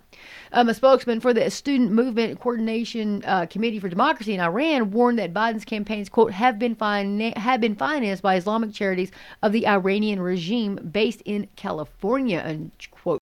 Um, 0.55 0.69
a 0.69 0.73
spokesman 0.75 1.19
for 1.19 1.33
the 1.33 1.49
Student 1.49 1.91
Movement 1.93 2.39
Coordination 2.39 3.23
uh, 3.25 3.47
Committee 3.47 3.79
for 3.79 3.89
Democracy 3.89 4.35
in 4.35 4.39
Iran 4.39 4.91
warned 4.91 5.17
that 5.17 5.33
Biden's 5.33 5.65
campaign's 5.65 6.09
quote 6.09 6.31
have 6.31 6.59
been 6.59 6.75
fin- 6.75 7.33
have 7.35 7.59
been 7.59 7.75
financed 7.75 8.21
by 8.21 8.35
Islamic 8.35 8.71
charities 8.71 9.09
of 9.41 9.51
the 9.51 9.67
Iranian 9.67 10.21
regime 10.21 10.75
based 10.75 11.23
in 11.25 11.47
California 11.55 12.39
unquote. 12.45 13.19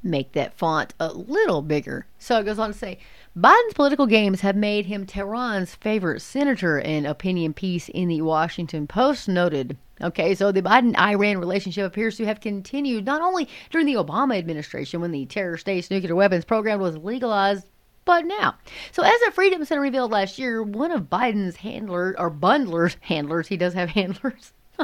Make 0.00 0.30
that 0.32 0.56
font 0.56 0.94
a 1.00 1.12
little 1.12 1.60
bigger. 1.60 2.06
So 2.20 2.38
it 2.38 2.44
goes 2.44 2.60
on 2.60 2.72
to 2.72 2.78
say. 2.78 2.98
Biden's 3.36 3.74
political 3.74 4.06
games 4.06 4.42
have 4.42 4.56
made 4.56 4.86
him 4.86 5.06
Tehran's 5.06 5.74
favorite 5.74 6.20
senator, 6.20 6.78
an 6.78 7.04
opinion 7.04 7.52
piece 7.52 7.88
in 7.88 8.08
the 8.08 8.22
Washington 8.22 8.86
Post 8.86 9.28
noted. 9.28 9.76
Okay, 10.02 10.34
so 10.34 10.50
the 10.50 10.62
Biden 10.62 10.98
Iran 10.98 11.38
relationship 11.38 11.86
appears 11.86 12.16
to 12.16 12.24
have 12.24 12.40
continued 12.40 13.04
not 13.04 13.20
only 13.20 13.48
during 13.70 13.86
the 13.86 13.94
Obama 13.94 14.38
administration 14.38 15.00
when 15.00 15.10
the 15.10 15.26
terror 15.26 15.58
state's 15.58 15.90
nuclear 15.90 16.14
weapons 16.14 16.44
program 16.44 16.80
was 16.80 16.96
legalized, 16.96 17.66
but 18.06 18.24
now. 18.24 18.56
So, 18.92 19.02
as 19.02 19.20
the 19.24 19.30
Freedom 19.32 19.64
Center 19.64 19.82
revealed 19.82 20.10
last 20.10 20.38
year, 20.38 20.62
one 20.62 20.90
of 20.90 21.10
Biden's 21.10 21.56
handlers, 21.56 22.16
or 22.18 22.30
bundlers, 22.30 22.96
handlers, 23.00 23.48
he 23.48 23.56
does 23.56 23.74
have 23.74 23.90
handlers. 23.90 24.52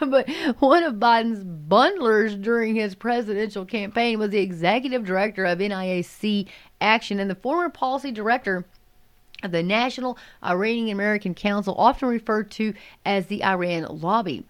but 0.00 0.28
one 0.58 0.82
of 0.84 0.94
Biden's 0.94 1.44
bundlers 1.44 2.40
during 2.40 2.74
his 2.74 2.94
presidential 2.94 3.64
campaign 3.64 4.18
was 4.18 4.30
the 4.30 4.38
executive 4.38 5.04
director 5.04 5.44
of 5.44 5.58
NIAC 5.58 6.48
Action 6.80 7.20
and 7.20 7.30
the 7.30 7.34
former 7.34 7.68
policy 7.68 8.10
director 8.10 8.64
the 9.42 9.62
National 9.62 10.18
Iranian 10.42 10.90
American 10.90 11.34
Council, 11.34 11.74
often 11.76 12.08
referred 12.08 12.50
to 12.52 12.74
as 13.04 13.26
the 13.26 13.44
Iran 13.44 13.86
Lobby. 13.88 14.44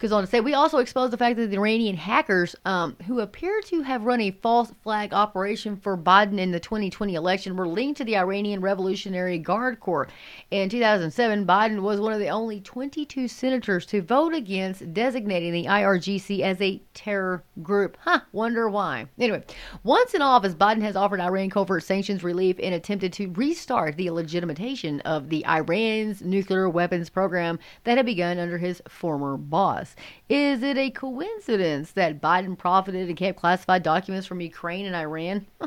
Goes 0.00 0.12
on 0.12 0.22
to 0.22 0.26
say, 0.26 0.40
we 0.40 0.54
also 0.54 0.78
exposed 0.78 1.12
the 1.12 1.18
fact 1.18 1.36
that 1.36 1.50
the 1.50 1.56
Iranian 1.56 1.96
hackers, 1.96 2.56
um, 2.64 2.96
who 3.06 3.20
appear 3.20 3.60
to 3.66 3.82
have 3.82 4.04
run 4.04 4.20
a 4.20 4.30
false 4.30 4.72
flag 4.82 5.12
operation 5.12 5.76
for 5.76 5.96
Biden 5.96 6.38
in 6.38 6.50
the 6.50 6.58
2020 6.58 7.14
election, 7.14 7.54
were 7.54 7.68
linked 7.68 7.98
to 7.98 8.04
the 8.04 8.16
Iranian 8.16 8.62
Revolutionary 8.62 9.38
Guard 9.38 9.78
Corps. 9.78 10.08
In 10.50 10.70
2007, 10.70 11.46
Biden 11.46 11.82
was 11.82 12.00
one 12.00 12.14
of 12.14 12.18
the 12.18 12.30
only 12.30 12.60
22 12.60 13.28
senators 13.28 13.84
to 13.86 14.00
vote 14.00 14.32
against 14.32 14.94
designating 14.94 15.52
the 15.52 15.66
IRGC 15.66 16.40
as 16.40 16.60
a 16.62 16.80
terror 16.94 17.44
group. 17.62 17.98
Huh, 18.00 18.20
wonder 18.32 18.70
why. 18.70 19.06
Anyway, 19.18 19.44
once 19.84 20.14
in 20.14 20.22
office, 20.22 20.54
Biden 20.54 20.80
has 20.80 20.96
offered 20.96 21.20
Iran 21.20 21.50
covert 21.50 21.82
sanctions 21.82 22.24
relief 22.24 22.56
and 22.62 22.74
attempted 22.74 23.12
to 23.14 23.30
restart 23.32 23.96
the 23.96 24.10
legitimation 24.10 25.00
of 25.00 25.28
the 25.28 25.44
Iran's 25.46 26.22
nuclear 26.22 26.70
weapons 26.70 27.10
program 27.10 27.58
that 27.84 27.98
had 27.98 28.06
begun 28.06 28.38
under 28.38 28.56
his 28.56 28.80
former 28.88 29.36
boss. 29.36 29.89
Is 30.28 30.62
it 30.62 30.76
a 30.76 30.90
coincidence 30.90 31.92
that 31.92 32.20
Biden 32.20 32.56
profited 32.56 33.08
and 33.08 33.16
kept 33.16 33.38
classified 33.38 33.82
documents 33.82 34.26
from 34.26 34.40
Ukraine 34.40 34.86
and 34.86 34.94
Iran? 34.94 35.46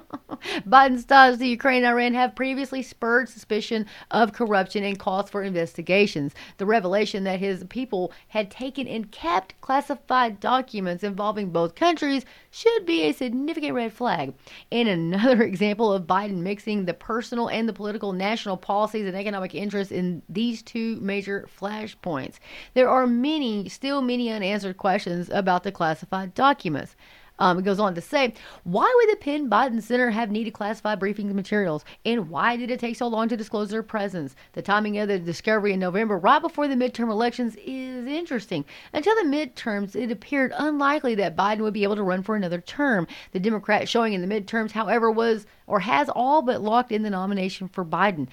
Biden's 0.67 1.05
ties 1.05 1.38
to 1.38 1.45
Ukraine 1.45 1.83
and 1.83 1.88
Iran 1.88 2.13
have 2.13 2.36
previously 2.36 2.81
spurred 2.81 3.27
suspicion 3.27 3.86
of 4.12 4.33
corruption 4.33 4.83
and 4.83 4.97
calls 4.97 5.29
for 5.29 5.43
investigations. 5.43 6.33
The 6.57 6.65
revelation 6.65 7.23
that 7.25 7.39
his 7.39 7.65
people 7.65 8.13
had 8.29 8.49
taken 8.49 8.88
and 8.88 9.12
kept 9.12 9.59
classified 9.59 10.39
documents 10.39 11.03
involving 11.03 11.49
both 11.49 11.75
countries 11.75 12.25
should 12.49 12.86
be 12.86 13.03
a 13.03 13.13
significant 13.13 13.73
red 13.73 13.91
flag. 13.91 14.33
And 14.71 14.88
another 14.88 15.43
example 15.43 15.91
of 15.91 16.03
Biden 16.03 16.38
mixing 16.38 16.86
the 16.86 16.93
personal 16.93 17.49
and 17.49 17.67
the 17.67 17.73
political 17.73 18.13
national 18.13 18.57
policies 18.57 19.07
and 19.07 19.15
economic 19.15 19.55
interests 19.55 19.91
in 19.91 20.21
these 20.29 20.62
two 20.62 20.99
major 21.01 21.49
flashpoints. 21.59 22.36
There 22.75 22.89
are 22.89 23.07
many, 23.07 23.67
still 23.69 24.01
many 24.01 24.12
unanswered 24.21 24.78
questions 24.78 25.30
about 25.30 25.63
the 25.63 25.71
classified 25.71 26.34
documents. 26.34 26.95
Um, 27.39 27.58
it 27.58 27.63
goes 27.63 27.80
on 27.80 27.95
to 27.95 28.02
say, 28.02 28.34
why 28.63 28.91
would 28.95 29.12
the 29.12 29.19
Penn 29.19 29.49
Biden 29.49 29.82
Center 29.82 30.12
have 30.12 30.30
needed 30.30 30.54
classified 30.54 30.99
briefing 30.99 31.36
materials? 31.36 31.84
And 32.06 32.30
why 32.30 32.56
did 32.58 32.69
it 32.69 32.80
take 32.80 32.95
so 32.95 33.08
long 33.08 33.28
to 33.30 33.38
disclose 33.38 33.69
their 33.69 33.82
presence? 33.82 34.36
The 34.54 34.62
timing 34.62 34.99
of 34.99 35.08
the 35.08 35.17
discovery 35.17 35.73
in 35.73 35.80
November, 35.80 36.17
right 36.17 36.41
before 36.41 36.67
the 36.67 36.76
midterm 36.76 37.10
elections, 37.10 37.56
is 37.65 38.06
interesting. 38.06 38.65
Until 38.93 39.15
the 39.15 39.30
midterms, 39.30 39.95
it 39.95 40.12
appeared 40.12 40.54
unlikely 40.56 41.15
that 41.15 41.36
Biden 41.36 41.62
would 41.62 41.73
be 41.73 41.84
able 41.84 41.95
to 41.95 42.04
run 42.04 42.21
for 42.21 42.36
another 42.36 42.62
term. 42.62 43.08
The 43.32 43.39
Democrat 43.39 43.89
showing 43.89 44.13
in 44.13 44.21
the 44.21 44.41
midterms, 44.41 44.71
however, 44.71 45.10
was 45.10 45.47
or 45.65 45.80
has 45.80 46.10
all 46.10 46.43
but 46.43 46.62
locked 46.62 46.91
in 46.91 47.02
the 47.02 47.10
nomination 47.10 47.67
for 47.67 47.84
Biden 47.84 48.28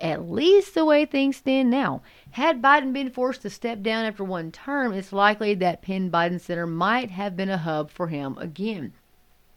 at 0.00 0.30
least 0.30 0.74
the 0.74 0.84
way 0.84 1.04
things 1.04 1.36
stand 1.36 1.70
now. 1.70 2.02
Had 2.32 2.62
Biden 2.62 2.92
been 2.92 3.10
forced 3.10 3.42
to 3.42 3.50
step 3.50 3.82
down 3.82 4.04
after 4.04 4.24
one 4.24 4.52
term, 4.52 4.92
it's 4.92 5.12
likely 5.12 5.54
that 5.54 5.82
Penn 5.82 6.10
Biden 6.10 6.40
Center 6.40 6.66
might 6.66 7.10
have 7.10 7.36
been 7.36 7.50
a 7.50 7.58
hub 7.58 7.90
for 7.90 8.08
him 8.08 8.36
again. 8.38 8.92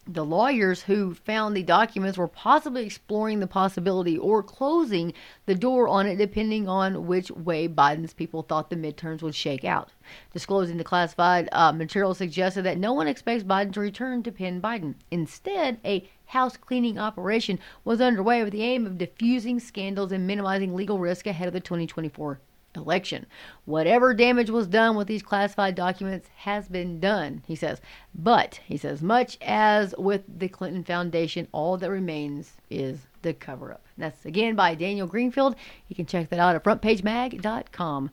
The 0.05 0.25
lawyers 0.25 0.83
who 0.83 1.13
found 1.13 1.55
the 1.55 1.63
documents 1.63 2.17
were 2.17 2.27
possibly 2.27 2.85
exploring 2.85 3.39
the 3.39 3.47
possibility 3.47 4.17
or 4.17 4.43
closing 4.43 5.13
the 5.45 5.55
door 5.55 5.87
on 5.87 6.07
it 6.07 6.17
depending 6.17 6.67
on 6.67 7.07
which 7.07 7.31
way 7.31 7.69
Biden's 7.69 8.13
people 8.13 8.41
thought 8.41 8.69
the 8.69 8.75
midterms 8.75 9.21
would 9.21 9.33
shake 9.33 9.63
out. 9.63 9.91
Disclosing 10.33 10.75
the 10.75 10.83
classified 10.83 11.47
uh, 11.53 11.71
material 11.71 12.13
suggested 12.13 12.63
that 12.63 12.77
no 12.77 12.91
one 12.91 13.07
expects 13.07 13.45
Biden 13.45 13.71
to 13.71 13.79
return 13.79 14.23
to 14.23 14.31
Penn 14.33 14.61
Biden. 14.61 14.95
Instead, 15.09 15.79
a 15.85 16.09
house 16.33 16.57
cleaning 16.57 16.97
operation 16.97 17.59
was 17.85 18.01
underway 18.01 18.43
with 18.43 18.51
the 18.51 18.63
aim 18.63 18.87
of 18.87 18.97
diffusing 18.97 19.59
scandals 19.59 20.11
and 20.11 20.25
minimizing 20.25 20.75
legal 20.75 20.97
risk 20.97 21.27
ahead 21.27 21.47
of 21.47 21.53
the 21.53 21.59
2024 21.59 22.39
election. 22.75 23.27
Whatever 23.65 24.15
damage 24.15 24.49
was 24.49 24.65
done 24.65 24.95
with 24.95 25.07
these 25.07 25.21
classified 25.21 25.75
documents 25.75 26.27
has 26.37 26.67
been 26.67 26.99
done, 26.99 27.43
he 27.45 27.55
says. 27.55 27.79
But, 28.15 28.59
he 28.65 28.77
says, 28.77 29.03
much 29.03 29.37
as 29.41 29.93
with 29.99 30.23
the 30.27 30.47
Clinton 30.47 30.83
Foundation, 30.83 31.47
all 31.51 31.77
that 31.77 31.91
remains 31.91 32.53
is 32.71 33.05
the 33.21 33.35
cover 33.35 33.71
up. 33.71 33.85
That's 33.95 34.25
again 34.25 34.55
by 34.55 34.73
Daniel 34.73 35.05
Greenfield. 35.05 35.55
You 35.87 35.95
can 35.95 36.07
check 36.07 36.29
that 36.29 36.39
out 36.39 36.55
at 36.55 36.63
frontpagemag.com. 36.63 38.09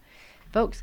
Folks, 0.52 0.82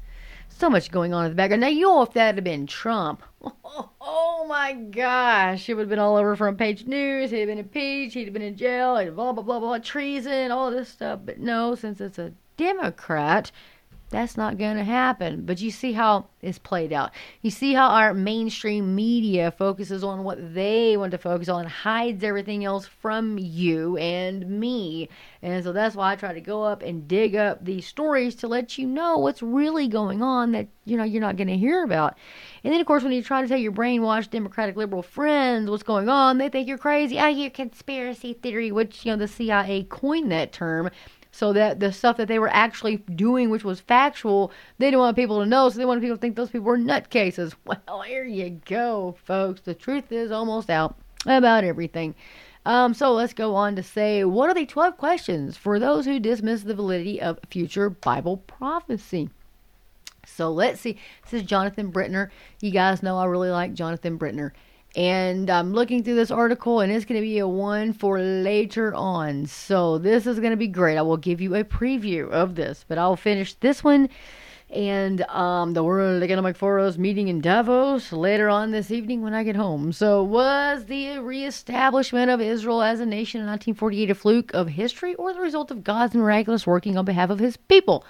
so 0.58 0.70
much 0.70 0.92
going 0.92 1.14
on 1.14 1.26
in 1.26 1.32
the 1.32 1.36
background. 1.36 1.62
Now, 1.62 1.68
you 1.68 1.82
know, 1.82 2.02
if 2.02 2.14
that 2.14 2.36
had 2.36 2.44
been 2.44 2.66
Trump, 2.66 3.22
oh, 3.44 3.90
oh, 4.02 4.46
my 4.50 4.74
gosh, 4.74 5.70
it 5.70 5.76
would 5.76 5.84
have 5.84 5.90
been 5.90 6.00
all 6.00 6.16
over 6.16 6.36
front 6.36 6.58
page 6.58 6.86
news. 6.86 7.32
He'd 7.32 7.40
have 7.40 7.48
been 7.48 7.60
impeached. 7.60 8.16
He'd 8.16 8.26
have 8.26 8.34
been 8.34 8.42
in 8.42 8.58
jail. 8.58 8.96
Blah, 9.12 9.34
blah, 9.34 9.44
blah, 9.44 9.60
blah, 9.60 9.78
treason, 9.78 10.52
all 10.52 10.72
this 10.72 10.90
stuff. 10.90 11.20
But 11.26 11.40
no, 11.40 11.76
since 11.76 12.02
it's 12.02 12.18
a 12.18 12.34
Democrat, 12.58 13.52
that's 14.10 14.38
not 14.38 14.58
going 14.58 14.78
to 14.78 14.84
happen. 14.84 15.46
But 15.46 15.60
you 15.60 15.70
see 15.70 15.92
how 15.92 16.28
it's 16.42 16.58
played 16.58 16.94
out. 16.94 17.12
You 17.42 17.52
see 17.52 17.74
how 17.74 17.90
our 17.90 18.14
mainstream 18.14 18.96
media 18.96 19.52
focuses 19.52 20.04
on 20.04 20.24
what 20.24 20.54
they 20.54 20.96
want 20.96 21.12
to 21.12 21.18
focus 21.18 21.50
on, 21.50 21.62
and 21.62 21.70
hides 21.70 22.24
everything 22.24 22.64
else 22.64 22.86
from 22.86 23.38
you 23.38 23.98
and 23.98 24.50
me. 24.50 25.10
And 25.42 25.64
so 25.64 25.74
that's 25.74 25.96
why 25.96 26.14
I 26.14 26.16
try 26.16 26.34
to 26.34 26.42
go 26.42 26.64
up 26.64 26.82
and 26.82 27.08
dig 27.08 27.36
up 27.36 27.66
these 27.66 27.86
stories 27.86 28.36
to 28.36 28.48
let 28.48 28.78
you 28.78 28.88
know 28.88 29.18
what's 29.18 29.42
really 29.42 29.88
going 29.88 30.22
on 30.22 30.54
that 30.54 30.68
you 30.86 30.96
know 30.98 31.04
you're 31.04 31.22
not 31.22 31.36
going 31.36 31.48
to 31.48 31.58
hear 31.58 31.84
about. 31.84 32.18
And 32.64 32.74
then 32.74 32.80
of 32.80 32.88
course 32.88 33.04
when 33.04 33.12
you 33.12 33.22
try 33.22 33.42
to 33.42 33.48
tell 33.48 33.58
your 33.58 33.72
brainwashed 33.72 34.30
Democratic 34.30 34.76
liberal 34.78 35.04
friends 35.04 35.70
what's 35.70 35.84
going 35.84 36.08
on, 36.08 36.38
they 36.38 36.50
think 36.50 36.68
you're 36.68 36.78
crazy. 36.78 37.20
Oh, 37.20 37.28
you 37.28 37.52
conspiracy 37.52 38.34
theory, 38.34 38.72
which 38.72 39.06
you 39.06 39.12
know 39.12 39.18
the 39.18 39.28
CIA 39.28 39.84
coined 39.84 40.32
that 40.32 40.54
term 40.54 40.90
so 41.38 41.54
that 41.54 41.80
the 41.80 41.94
stuff 41.94 42.18
that 42.18 42.28
they 42.28 42.40
were 42.40 42.50
actually 42.50 42.98
doing, 42.98 43.52
which 43.52 43.64
was 43.64 43.80
factual, 43.80 44.52
they 44.80 44.88
didn't 44.88 45.02
want 45.02 45.16
people 45.16 45.40
to 45.40 45.46
know, 45.46 45.70
so 45.70 45.78
they 45.78 45.86
wanted 45.86 46.02
people 46.02 46.18
to 46.18 46.20
think 46.20 46.36
those 46.36 46.50
people 46.50 46.66
were 46.66 46.80
nutcases. 46.80 47.54
Well, 47.88 48.02
here 48.02 48.26
you 48.26 48.60
go, 48.66 49.16
folks. 49.24 49.62
The 49.62 49.76
truth 49.76 50.12
is 50.12 50.32
almost 50.32 50.72
out 50.72 50.96
about 51.28 51.64
everything. 51.64 52.16
Um, 52.66 52.96
so 52.96 53.14
let's 53.14 53.34
go 53.34 53.54
on 53.54 53.76
to 53.76 53.84
say, 53.84 54.24
what 54.24 54.50
are 54.50 54.56
the 54.56 54.66
12 54.66 54.98
questions 54.98 55.58
for 55.58 55.78
those 55.78 56.06
who 56.06 56.20
dismiss 56.20 56.64
the 56.64 56.74
validity 56.74 57.22
of 57.22 57.40
future 57.52 57.92
Bible 57.92 58.38
prophecy? 58.38 59.30
So 60.26 60.52
let's 60.52 60.82
see. 60.82 60.98
This 61.24 61.42
is 61.42 61.44
Jonathan 61.44 61.92
Brentner. 61.92 62.30
You 62.62 62.72
guys 62.72 63.04
know 63.04 63.20
I 63.20 63.26
really 63.26 63.52
like 63.52 63.76
Jonathan 63.76 64.18
Brentner. 64.18 64.54
And 64.98 65.48
I'm 65.52 65.74
looking 65.74 66.04
through 66.04 66.16
this 66.16 66.32
article, 66.32 66.80
and 66.80 66.92
it's 66.92 67.06
going 67.06 67.22
to 67.22 67.26
be 67.26 67.38
a 67.38 67.48
one 67.48 67.94
for 67.94 68.20
later 68.20 68.96
on. 68.96 69.46
So 69.46 70.00
this 70.00 70.26
is 70.26 70.40
going 70.40 70.50
to 70.50 70.58
be 70.58 70.68
great. 70.68 70.98
I 70.98 71.04
will 71.04 71.18
give 71.18 71.40
you 71.40 71.54
a 71.54 71.64
preview 71.64 72.28
of 72.32 72.56
this, 72.56 72.84
but 72.88 72.98
I'll 72.98 73.16
finish 73.16 73.54
this 73.54 73.84
one 73.84 74.10
and 74.70 75.22
um, 75.30 75.74
the 75.74 75.84
World 75.84 76.24
Economic 76.24 76.58
Forum's 76.58 76.98
meeting 76.98 77.28
in 77.28 77.42
Davos 77.42 78.12
later 78.12 78.50
on 78.50 78.72
this 78.72 78.92
evening 78.92 79.22
when 79.22 79.36
I 79.36 79.44
get 79.44 79.56
home. 79.56 79.94
So, 79.94 80.24
was 80.24 80.86
the 80.86 81.20
reestablishment 81.20 82.30
of 82.32 82.42
Israel 82.42 82.82
as 82.82 83.00
a 83.00 83.06
nation 83.06 83.40
in 83.40 83.48
1948 83.48 84.10
a 84.10 84.16
fluke 84.16 84.54
of 84.54 84.68
history 84.68 85.16
or 85.16 85.32
the 85.32 85.40
result 85.40 85.72
of 85.72 85.84
God's 85.84 86.16
miraculous 86.16 86.68
working 86.68 86.98
on 86.98 87.06
behalf 87.06 87.30
of 87.30 87.40
his 87.40 87.56
people? 87.56 88.04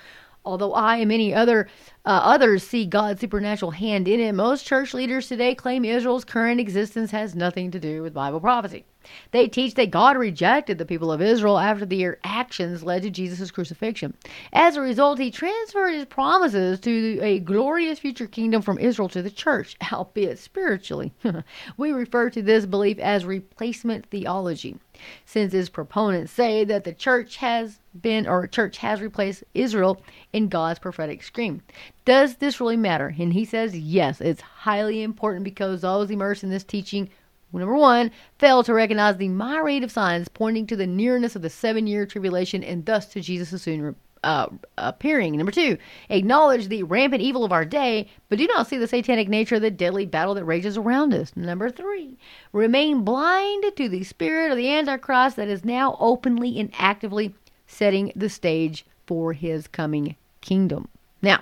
Although 0.47 0.73
I 0.73 0.97
and 0.97 1.09
many 1.09 1.33
other 1.33 1.67
uh, 2.05 2.21
others 2.23 2.65
see 2.65 2.85
God's 2.85 3.19
supernatural 3.19 3.71
hand 3.71 4.07
in 4.07 4.21
it, 4.21 4.31
most 4.31 4.65
church 4.65 4.93
leaders 4.93 5.27
today 5.27 5.53
claim 5.53 5.83
Israel's 5.83 6.23
current 6.23 6.61
existence 6.61 7.11
has 7.11 7.35
nothing 7.35 7.69
to 7.71 7.79
do 7.81 8.01
with 8.01 8.13
Bible 8.13 8.39
prophecy. 8.39 8.85
They 9.31 9.47
teach 9.47 9.75
that 9.75 9.91
God 9.91 10.17
rejected 10.17 10.77
the 10.77 10.85
people 10.85 11.11
of 11.11 11.21
Israel 11.21 11.59
after 11.59 11.85
their 11.85 12.17
actions 12.23 12.83
led 12.83 13.03
to 13.03 13.09
Jesus' 13.09 13.51
crucifixion. 13.51 14.13
As 14.53 14.75
a 14.75 14.81
result, 14.81 15.19
he 15.19 15.31
transferred 15.31 15.91
his 15.91 16.05
promises 16.05 16.79
to 16.81 17.19
a 17.21 17.39
glorious 17.39 17.99
future 17.99 18.27
kingdom 18.27 18.61
from 18.61 18.79
Israel 18.79 19.09
to 19.09 19.21
the 19.21 19.31
church, 19.31 19.75
albeit 19.91 20.39
spiritually. 20.39 21.13
we 21.77 21.91
refer 21.91 22.29
to 22.29 22.41
this 22.41 22.65
belief 22.65 22.99
as 22.99 23.25
replacement 23.25 24.05
theology, 24.07 24.77
since 25.25 25.53
its 25.53 25.69
proponents 25.69 26.31
say 26.31 26.63
that 26.63 26.83
the 26.83 26.93
church 26.93 27.37
has 27.37 27.79
been 28.01 28.27
or 28.27 28.47
church 28.47 28.77
has 28.77 29.01
replaced 29.01 29.43
Israel 29.53 30.01
in 30.33 30.49
God's 30.49 30.79
prophetic 30.79 31.23
scream. 31.23 31.61
Does 32.05 32.35
this 32.35 32.59
really 32.59 32.77
matter? 32.77 33.13
And 33.17 33.33
he 33.33 33.45
says 33.45 33.77
yes, 33.77 34.21
it's 34.21 34.41
highly 34.41 35.01
important 35.01 35.43
because 35.43 35.81
those 35.81 36.11
immersed 36.11 36.43
in 36.43 36.49
this 36.49 36.63
teaching 36.63 37.09
Number 37.53 37.75
one, 37.75 38.11
fail 38.37 38.63
to 38.63 38.73
recognize 38.73 39.17
the 39.17 39.29
myriad 39.29 39.83
of 39.83 39.91
signs 39.91 40.27
pointing 40.27 40.67
to 40.67 40.75
the 40.75 40.87
nearness 40.87 41.35
of 41.35 41.41
the 41.41 41.49
seven 41.49 41.87
year 41.87 42.05
tribulation 42.05 42.63
and 42.63 42.85
thus 42.85 43.07
to 43.07 43.21
Jesus' 43.21 43.61
soon 43.61 43.95
uh, 44.23 44.47
appearing. 44.77 45.37
Number 45.37 45.51
two, 45.51 45.77
acknowledge 46.09 46.67
the 46.67 46.83
rampant 46.83 47.21
evil 47.21 47.45
of 47.45 47.51
our 47.51 47.65
day, 47.65 48.09
but 48.29 48.37
do 48.37 48.47
not 48.47 48.67
see 48.67 48.77
the 48.77 48.87
satanic 48.87 49.29
nature 49.29 49.55
of 49.55 49.61
the 49.61 49.71
deadly 49.71 50.05
battle 50.05 50.33
that 50.35 50.45
rages 50.45 50.77
around 50.77 51.13
us. 51.13 51.35
Number 51.35 51.69
three, 51.69 52.17
remain 52.51 53.03
blind 53.03 53.63
to 53.75 53.89
the 53.89 54.03
spirit 54.03 54.51
of 54.51 54.57
the 54.57 54.69
Antichrist 54.69 55.37
that 55.37 55.47
is 55.47 55.63
now 55.63 55.95
openly 55.99 56.59
and 56.59 56.71
actively 56.77 57.33
setting 57.67 58.11
the 58.15 58.29
stage 58.29 58.85
for 59.05 59.33
his 59.33 59.67
coming 59.67 60.15
kingdom. 60.41 60.89
Now, 61.21 61.41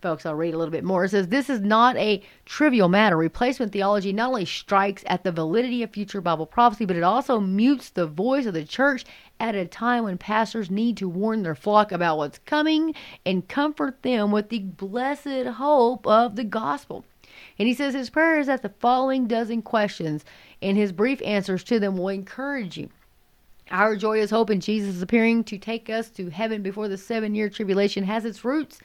Folks, 0.00 0.24
I'll 0.24 0.36
read 0.36 0.54
a 0.54 0.58
little 0.58 0.70
bit 0.70 0.84
more. 0.84 1.04
It 1.04 1.08
says, 1.08 1.26
This 1.26 1.50
is 1.50 1.60
not 1.60 1.96
a 1.96 2.22
trivial 2.44 2.88
matter. 2.88 3.16
Replacement 3.16 3.72
theology 3.72 4.12
not 4.12 4.28
only 4.28 4.44
strikes 4.44 5.02
at 5.08 5.24
the 5.24 5.32
validity 5.32 5.82
of 5.82 5.90
future 5.90 6.20
Bible 6.20 6.46
prophecy, 6.46 6.84
but 6.84 6.94
it 6.94 7.02
also 7.02 7.40
mutes 7.40 7.90
the 7.90 8.06
voice 8.06 8.46
of 8.46 8.54
the 8.54 8.64
church 8.64 9.04
at 9.40 9.56
a 9.56 9.66
time 9.66 10.04
when 10.04 10.16
pastors 10.16 10.70
need 10.70 10.96
to 10.98 11.08
warn 11.08 11.42
their 11.42 11.56
flock 11.56 11.90
about 11.90 12.16
what's 12.16 12.38
coming 12.38 12.94
and 13.26 13.48
comfort 13.48 14.02
them 14.02 14.30
with 14.30 14.50
the 14.50 14.60
blessed 14.60 15.46
hope 15.56 16.06
of 16.06 16.36
the 16.36 16.44
gospel. 16.44 17.04
And 17.58 17.66
he 17.66 17.74
says 17.74 17.92
his 17.92 18.08
prayer 18.08 18.38
is 18.38 18.46
that 18.46 18.62
the 18.62 18.68
following 18.78 19.26
dozen 19.26 19.62
questions 19.62 20.24
and 20.62 20.76
his 20.76 20.92
brief 20.92 21.20
answers 21.22 21.64
to 21.64 21.80
them 21.80 21.96
will 21.96 22.08
encourage 22.08 22.76
you. 22.76 22.88
Our 23.72 23.96
joyous 23.96 24.30
hope 24.30 24.48
in 24.48 24.60
Jesus 24.60 25.02
appearing 25.02 25.42
to 25.44 25.58
take 25.58 25.90
us 25.90 26.08
to 26.10 26.30
heaven 26.30 26.62
before 26.62 26.86
the 26.86 26.96
seven 26.96 27.34
year 27.34 27.50
tribulation 27.50 28.04
has 28.04 28.24
its 28.24 28.44
roots 28.44 28.78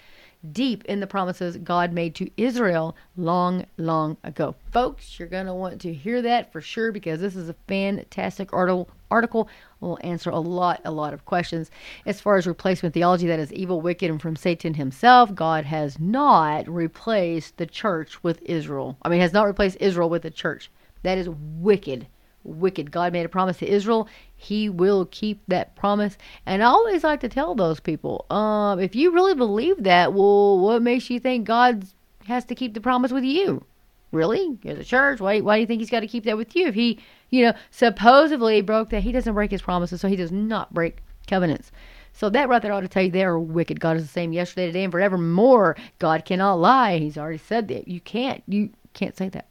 deep 0.51 0.83
in 0.85 0.99
the 0.99 1.07
promises 1.07 1.57
God 1.57 1.93
made 1.93 2.15
to 2.15 2.29
Israel 2.37 2.95
long, 3.15 3.65
long 3.77 4.17
ago. 4.23 4.55
Folks, 4.71 5.17
you're 5.17 5.27
going 5.27 5.45
to 5.45 5.53
want 5.53 5.79
to 5.81 5.93
hear 5.93 6.21
that 6.21 6.51
for 6.51 6.61
sure 6.61 6.91
because 6.91 7.21
this 7.21 7.35
is 7.35 7.49
a 7.49 7.55
fantastic 7.67 8.51
article. 8.51 8.89
Article 9.09 9.47
will 9.79 9.99
answer 10.01 10.29
a 10.29 10.39
lot, 10.39 10.81
a 10.85 10.91
lot 10.91 11.13
of 11.13 11.25
questions. 11.25 11.69
As 12.05 12.19
far 12.19 12.35
as 12.37 12.47
replacement 12.47 12.93
theology, 12.93 13.27
that 13.27 13.39
is 13.39 13.53
evil, 13.53 13.79
wicked, 13.79 14.09
and 14.09 14.21
from 14.21 14.35
Satan 14.35 14.73
himself, 14.73 15.33
God 15.33 15.65
has 15.65 15.99
not 15.99 16.67
replaced 16.67 17.57
the 17.57 17.65
church 17.65 18.23
with 18.23 18.41
Israel. 18.41 18.97
I 19.03 19.09
mean, 19.09 19.21
has 19.21 19.33
not 19.33 19.47
replaced 19.47 19.77
Israel 19.79 20.09
with 20.09 20.23
the 20.23 20.31
church. 20.31 20.71
That 21.03 21.17
is 21.17 21.29
wicked 21.29 22.07
wicked. 22.43 22.91
God 22.91 23.13
made 23.13 23.25
a 23.25 23.29
promise 23.29 23.57
to 23.57 23.67
Israel. 23.67 24.07
He 24.35 24.69
will 24.69 25.05
keep 25.05 25.41
that 25.47 25.75
promise. 25.75 26.17
And 26.45 26.63
I 26.63 26.67
always 26.67 27.03
like 27.03 27.21
to 27.21 27.29
tell 27.29 27.55
those 27.55 27.79
people, 27.79 28.25
um, 28.29 28.79
if 28.79 28.95
you 28.95 29.11
really 29.11 29.35
believe 29.35 29.83
that, 29.83 30.13
well, 30.13 30.59
what 30.59 30.81
makes 30.81 31.09
you 31.09 31.19
think 31.19 31.47
God 31.47 31.85
has 32.25 32.45
to 32.45 32.55
keep 32.55 32.73
the 32.73 32.81
promise 32.81 33.11
with 33.11 33.23
you? 33.23 33.65
Really? 34.11 34.57
You're 34.61 34.75
the 34.75 34.83
church. 34.83 35.19
Why, 35.19 35.39
why 35.39 35.57
do 35.57 35.61
you 35.61 35.67
think 35.67 35.81
he's 35.81 35.89
got 35.89 36.01
to 36.01 36.07
keep 36.07 36.23
that 36.25 36.37
with 36.37 36.55
you? 36.55 36.67
If 36.67 36.75
he, 36.75 36.99
you 37.29 37.45
know, 37.45 37.53
supposedly 37.71 38.61
broke 38.61 38.91
that, 38.91 39.03
he 39.03 39.11
doesn't 39.11 39.33
break 39.33 39.49
his 39.49 39.61
promises, 39.61 40.01
so 40.01 40.07
he 40.07 40.15
does 40.15 40.31
not 40.31 40.73
break 40.73 40.99
covenants. 41.27 41.71
So 42.13 42.29
that 42.29 42.47
right 42.47 42.61
there 42.61 42.71
ought 42.71 42.81
to 42.81 42.87
tell 42.87 43.03
you 43.03 43.09
they 43.09 43.23
are 43.23 43.39
wicked. 43.39 43.79
God 43.79 43.97
is 43.97 44.03
the 44.03 44.09
same 44.09 44.31
yesterday, 44.33 44.67
today, 44.67 44.83
and 44.83 44.91
forevermore. 44.91 45.75
God 45.97 46.25
cannot 46.25 46.55
lie. 46.55 46.99
He's 46.99 47.17
already 47.17 47.39
said 47.39 47.67
that. 47.69 47.87
You 47.87 47.99
can't. 48.01 48.43
You 48.47 48.69
can't 48.93 49.17
say 49.17 49.29
that. 49.29 49.47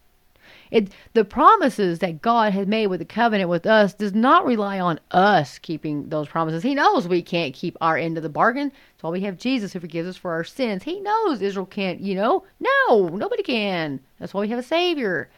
It, 0.73 0.91
the 1.13 1.27
promises 1.27 1.99
that 1.99 2.23
God 2.23 2.55
has 2.55 2.67
made 2.67 2.87
with 2.87 3.01
the 3.01 3.05
covenant 3.05 3.51
with 3.51 3.67
us 3.67 3.93
does 3.93 4.15
not 4.15 4.47
rely 4.47 4.81
on 4.81 4.99
us 5.11 5.59
keeping 5.59 6.09
those 6.09 6.29
promises. 6.29 6.63
He 6.63 6.75
knows 6.75 7.07
we 7.07 7.21
can't 7.21 7.53
keep 7.53 7.77
our 7.83 7.99
end 7.99 8.17
of 8.17 8.23
the 8.23 8.31
bargain. 8.31 8.71
That's 8.71 9.03
why 9.03 9.11
we 9.11 9.21
have 9.21 9.37
Jesus 9.37 9.75
who 9.75 9.81
forgives 9.81 10.09
us 10.09 10.17
for 10.17 10.33
our 10.33 10.45
sins. 10.45 10.83
He 10.83 10.99
knows 10.99 11.43
Israel 11.43 11.67
can't, 11.67 12.01
you 12.01 12.15
know. 12.15 12.45
No, 12.59 13.09
nobody 13.09 13.43
can. 13.43 14.01
That's 14.19 14.33
why 14.33 14.41
we 14.41 14.49
have 14.49 14.59
a 14.59 14.63
Savior. 14.63 15.29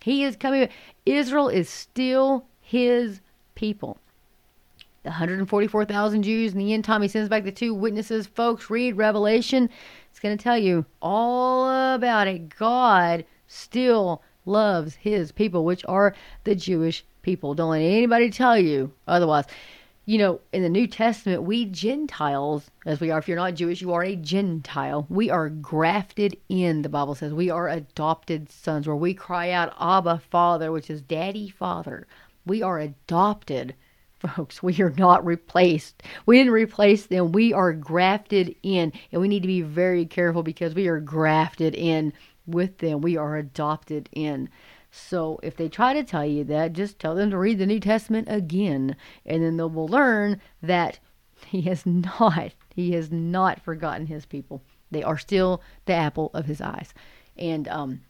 He 0.00 0.24
is 0.24 0.36
coming. 0.36 0.70
Israel 1.04 1.50
is 1.50 1.68
still 1.68 2.46
his 2.62 3.20
people. 3.54 3.98
The 5.02 5.10
144,000 5.10 6.22
Jews 6.22 6.52
in 6.52 6.58
the 6.58 6.72
end 6.72 6.86
time, 6.86 7.02
he 7.02 7.08
sends 7.08 7.28
back 7.28 7.44
the 7.44 7.52
two 7.52 7.74
witnesses. 7.74 8.26
Folks, 8.26 8.70
read 8.70 8.96
Revelation. 8.96 9.68
It's 10.10 10.18
going 10.18 10.36
to 10.36 10.42
tell 10.42 10.56
you 10.56 10.86
all 11.02 11.94
about 11.94 12.26
it. 12.26 12.56
God 12.56 13.26
still 13.46 14.22
loves 14.48 14.96
his 14.96 15.30
people, 15.30 15.64
which 15.64 15.84
are 15.86 16.14
the 16.44 16.54
Jewish 16.54 17.04
people. 17.22 17.54
Don't 17.54 17.70
let 17.70 17.82
anybody 17.82 18.30
tell 18.30 18.58
you 18.58 18.92
otherwise. 19.06 19.44
You 20.06 20.16
know, 20.16 20.40
in 20.54 20.62
the 20.62 20.70
New 20.70 20.86
Testament, 20.86 21.42
we 21.42 21.66
Gentiles, 21.66 22.70
as 22.86 22.98
we 22.98 23.10
are, 23.10 23.18
if 23.18 23.28
you're 23.28 23.36
not 23.36 23.54
Jewish, 23.54 23.82
you 23.82 23.92
are 23.92 24.02
a 24.02 24.16
Gentile. 24.16 25.06
We 25.10 25.28
are 25.28 25.50
grafted 25.50 26.34
in, 26.48 26.80
the 26.80 26.88
Bible 26.88 27.14
says. 27.14 27.34
We 27.34 27.50
are 27.50 27.68
adopted 27.68 28.50
sons, 28.50 28.86
where 28.86 28.96
we 28.96 29.12
cry 29.12 29.50
out, 29.50 29.74
Abba, 29.78 30.22
Father, 30.30 30.72
which 30.72 30.88
is 30.88 31.02
Daddy, 31.02 31.50
Father. 31.50 32.06
We 32.46 32.62
are 32.62 32.78
adopted 32.78 33.74
folks. 34.18 34.62
We 34.62 34.80
are 34.80 34.94
not 34.96 35.24
replaced. 35.24 36.02
We 36.26 36.38
didn't 36.38 36.52
replace 36.52 37.06
them. 37.06 37.32
We 37.32 37.52
are 37.52 37.72
grafted 37.72 38.54
in. 38.62 38.92
And 39.12 39.20
we 39.20 39.28
need 39.28 39.42
to 39.42 39.48
be 39.48 39.62
very 39.62 40.06
careful 40.06 40.42
because 40.42 40.74
we 40.74 40.88
are 40.88 41.00
grafted 41.00 41.74
in 41.74 42.12
with 42.48 42.78
them. 42.78 43.00
We 43.00 43.16
are 43.16 43.36
adopted 43.36 44.08
in. 44.12 44.48
So 44.90 45.38
if 45.42 45.56
they 45.56 45.68
try 45.68 45.92
to 45.92 46.02
tell 46.02 46.24
you 46.24 46.44
that, 46.44 46.72
just 46.72 46.98
tell 46.98 47.14
them 47.14 47.30
to 47.30 47.38
read 47.38 47.58
the 47.58 47.66
New 47.66 47.80
Testament 47.80 48.28
again, 48.30 48.96
and 49.26 49.42
then 49.42 49.56
they 49.56 49.64
will 49.64 49.86
learn 49.86 50.40
that 50.62 50.98
he 51.46 51.62
has 51.62 51.84
not, 51.84 52.54
he 52.74 52.92
has 52.92 53.12
not 53.12 53.60
forgotten 53.60 54.06
his 54.06 54.26
people. 54.26 54.62
They 54.90 55.02
are 55.02 55.18
still 55.18 55.62
the 55.84 55.92
apple 55.92 56.30
of 56.32 56.46
his 56.46 56.62
eyes, 56.62 56.94
and 57.36 57.68
um, 57.68 58.00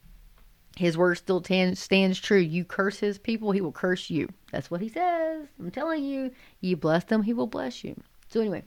his 0.76 0.96
word 0.96 1.16
still 1.16 1.40
t- 1.40 1.74
stands 1.74 2.20
true. 2.20 2.38
You 2.38 2.64
curse 2.64 3.00
his 3.00 3.18
people, 3.18 3.50
he 3.50 3.60
will 3.60 3.72
curse 3.72 4.08
you. 4.08 4.28
That's 4.52 4.70
what 4.70 4.80
he 4.80 4.88
says. 4.88 5.48
I'm 5.58 5.72
telling 5.72 6.04
you. 6.04 6.30
You 6.60 6.76
bless 6.76 7.04
them, 7.04 7.24
he 7.24 7.32
will 7.32 7.48
bless 7.48 7.82
you. 7.82 8.00
So 8.28 8.40
anyway 8.40 8.62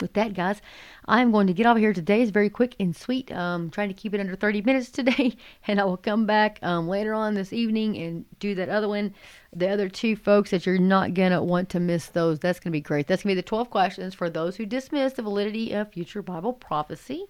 with 0.00 0.12
that, 0.14 0.34
guys, 0.34 0.60
I'm 1.06 1.32
going 1.32 1.46
to 1.46 1.52
get 1.52 1.66
off 1.66 1.76
here 1.76 1.92
today. 1.92 2.22
It's 2.22 2.30
very 2.30 2.50
quick 2.50 2.74
and 2.78 2.94
sweet. 2.94 3.30
Um, 3.32 3.70
trying 3.70 3.88
to 3.88 3.94
keep 3.94 4.14
it 4.14 4.20
under 4.20 4.36
30 4.36 4.62
minutes 4.62 4.90
today, 4.90 5.36
and 5.66 5.80
I 5.80 5.84
will 5.84 5.96
come 5.96 6.26
back 6.26 6.58
um, 6.62 6.88
later 6.88 7.14
on 7.14 7.34
this 7.34 7.52
evening 7.52 7.96
and 7.96 8.24
do 8.38 8.54
that 8.54 8.68
other 8.68 8.88
one. 8.88 9.14
The 9.54 9.68
other 9.68 9.88
two 9.88 10.16
folks 10.16 10.50
that 10.50 10.66
you're 10.66 10.78
not 10.78 11.14
gonna 11.14 11.42
want 11.42 11.70
to 11.70 11.80
miss 11.80 12.06
those. 12.06 12.38
That's 12.38 12.60
gonna 12.60 12.72
be 12.72 12.80
great. 12.80 13.06
That's 13.06 13.22
gonna 13.22 13.34
be 13.34 13.40
the 13.40 13.42
12 13.42 13.70
questions 13.70 14.14
for 14.14 14.28
those 14.28 14.56
who 14.56 14.66
dismiss 14.66 15.14
the 15.14 15.22
validity 15.22 15.72
of 15.72 15.92
future 15.92 16.22
Bible 16.22 16.52
prophecy. 16.52 17.26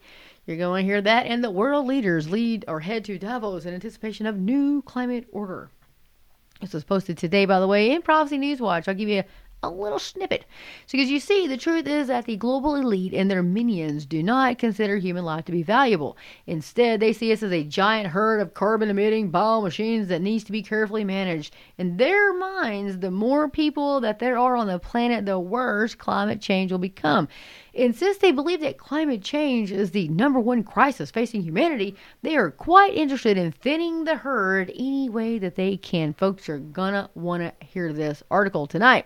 You're 0.47 0.57
going 0.57 0.85
to 0.85 0.87
hear 0.87 1.03
that, 1.03 1.27
and 1.27 1.43
the 1.43 1.51
world 1.51 1.87
leaders 1.87 2.31
lead 2.31 2.65
or 2.69 2.81
head 2.81 3.05
to 3.07 3.19
Davos 3.19 3.67
in 3.67 3.75
anticipation 3.75 4.27
of 4.27 4.39
new 4.39 4.81
climate 4.83 5.27
order. 5.33 5.71
This 6.61 6.73
was 6.73 6.85
posted 6.85 7.19
today, 7.19 7.45
by 7.45 7.61
the 7.61 7.67
way, 7.67 7.91
in 7.91 8.01
Prophecy 8.01 8.39
News 8.39 8.61
Watch. 8.61 8.89
I'll 8.89 8.95
give 8.95 9.09
you 9.09 9.21
a 9.21 9.25
a 9.67 9.71
little 9.71 9.99
snippet. 9.99 10.45
So, 10.87 10.93
because 10.97 11.11
you 11.11 11.21
see, 11.21 11.47
the 11.47 11.57
truth 11.57 11.87
is 11.87 12.09
that 12.09 12.25
the 12.25 12.37
global 12.37 12.77
elite 12.77 13.13
and 13.13 13.31
their 13.31 13.43
minions 13.43 14.07
do 14.07 14.23
not 14.23 14.59
consider 14.59 14.97
human 14.97 15.25
life 15.25 15.45
to 15.47 15.53
be 15.53 15.63
valuable. 15.63 16.17
Instead, 16.47 17.01
they 17.01 17.13
see 17.13 17.33
us 17.33 17.43
as 17.43 17.53
a 17.53 17.65
giant 17.65 18.09
herd 18.09 18.41
of 18.41 18.55
carbon 18.55 18.91
emitting 18.91 19.31
bio 19.31 19.61
machines 19.61 20.09
that 20.09 20.23
needs 20.23 20.45
to 20.45 20.53
be 20.53 20.63
carefully 20.63 21.05
managed. 21.05 21.55
In 21.79 21.97
their 21.97 22.33
minds, 22.33 22.99
the 22.99 23.11
more 23.11 23.49
people 23.49 24.01
that 24.01 24.19
there 24.19 24.39
are 24.39 24.57
on 24.57 24.67
the 24.67 24.79
planet, 24.79 25.27
the 25.27 25.39
worse 25.39 25.95
climate 25.95 26.41
change 26.41 26.71
will 26.71 26.79
become. 26.79 27.29
And 27.77 27.95
since 27.95 28.17
they 28.17 28.33
believe 28.33 28.61
that 28.61 28.79
climate 28.79 29.23
change 29.23 29.71
is 29.71 29.91
the 29.91 30.09
number 30.09 30.41
one 30.41 30.63
crisis 30.63 31.11
facing 31.11 31.43
humanity, 31.43 31.95
they 32.23 32.37
are 32.37 32.51
quite 32.51 32.95
interested 32.95 33.37
in 33.37 33.53
thinning 33.53 34.05
the 34.05 34.17
herd 34.17 34.71
any 34.75 35.11
way 35.11 35.39
that 35.39 35.57
they 35.57 35.77
can. 35.77 36.15
Folks 36.15 36.49
are 36.49 36.59
gonna 36.59 37.11
want 37.15 37.43
to 37.43 37.67
hear 37.67 37.93
this 37.93 38.23
article 38.31 38.67
tonight. 38.67 39.05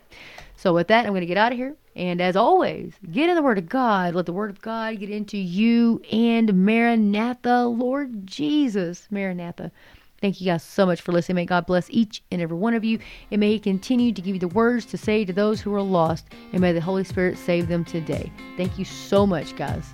So, 0.61 0.75
with 0.75 0.89
that, 0.89 1.07
I'm 1.07 1.13
going 1.13 1.23
to 1.23 1.27
get 1.27 1.39
out 1.39 1.53
of 1.53 1.59
here. 1.59 1.75
And 1.97 2.21
as 2.21 2.37
always, 2.37 2.93
get 3.11 3.31
in 3.31 3.35
the 3.35 3.43
Word 3.43 3.57
of 3.57 3.67
God. 3.67 4.15
Let 4.15 4.27
the 4.27 4.35
Word 4.35 4.51
of 4.51 4.61
God 4.61 5.01
get 5.01 5.09
into 5.09 5.39
you 5.39 6.03
and 6.13 6.53
Maranatha, 6.53 7.65
Lord 7.65 8.27
Jesus. 8.27 9.09
Maranatha. 9.11 9.73
Thank 10.21 10.39
you 10.39 10.45
guys 10.45 10.63
so 10.63 10.85
much 10.85 11.01
for 11.01 11.13
listening. 11.13 11.37
May 11.37 11.47
God 11.47 11.65
bless 11.65 11.89
each 11.89 12.23
and 12.31 12.43
every 12.43 12.59
one 12.59 12.75
of 12.75 12.85
you. 12.85 12.99
And 13.31 13.41
may 13.41 13.53
He 13.53 13.59
continue 13.59 14.13
to 14.13 14.21
give 14.21 14.35
you 14.35 14.39
the 14.39 14.49
words 14.49 14.85
to 14.87 14.99
say 14.99 15.25
to 15.25 15.33
those 15.33 15.63
who 15.63 15.75
are 15.75 15.81
lost. 15.81 16.27
And 16.53 16.61
may 16.61 16.73
the 16.73 16.81
Holy 16.83 17.05
Spirit 17.05 17.39
save 17.39 17.67
them 17.67 17.83
today. 17.83 18.31
Thank 18.59 18.79
you 18.79 18.85
so 18.85 19.27
much, 19.27 19.57
guys. 19.57 19.87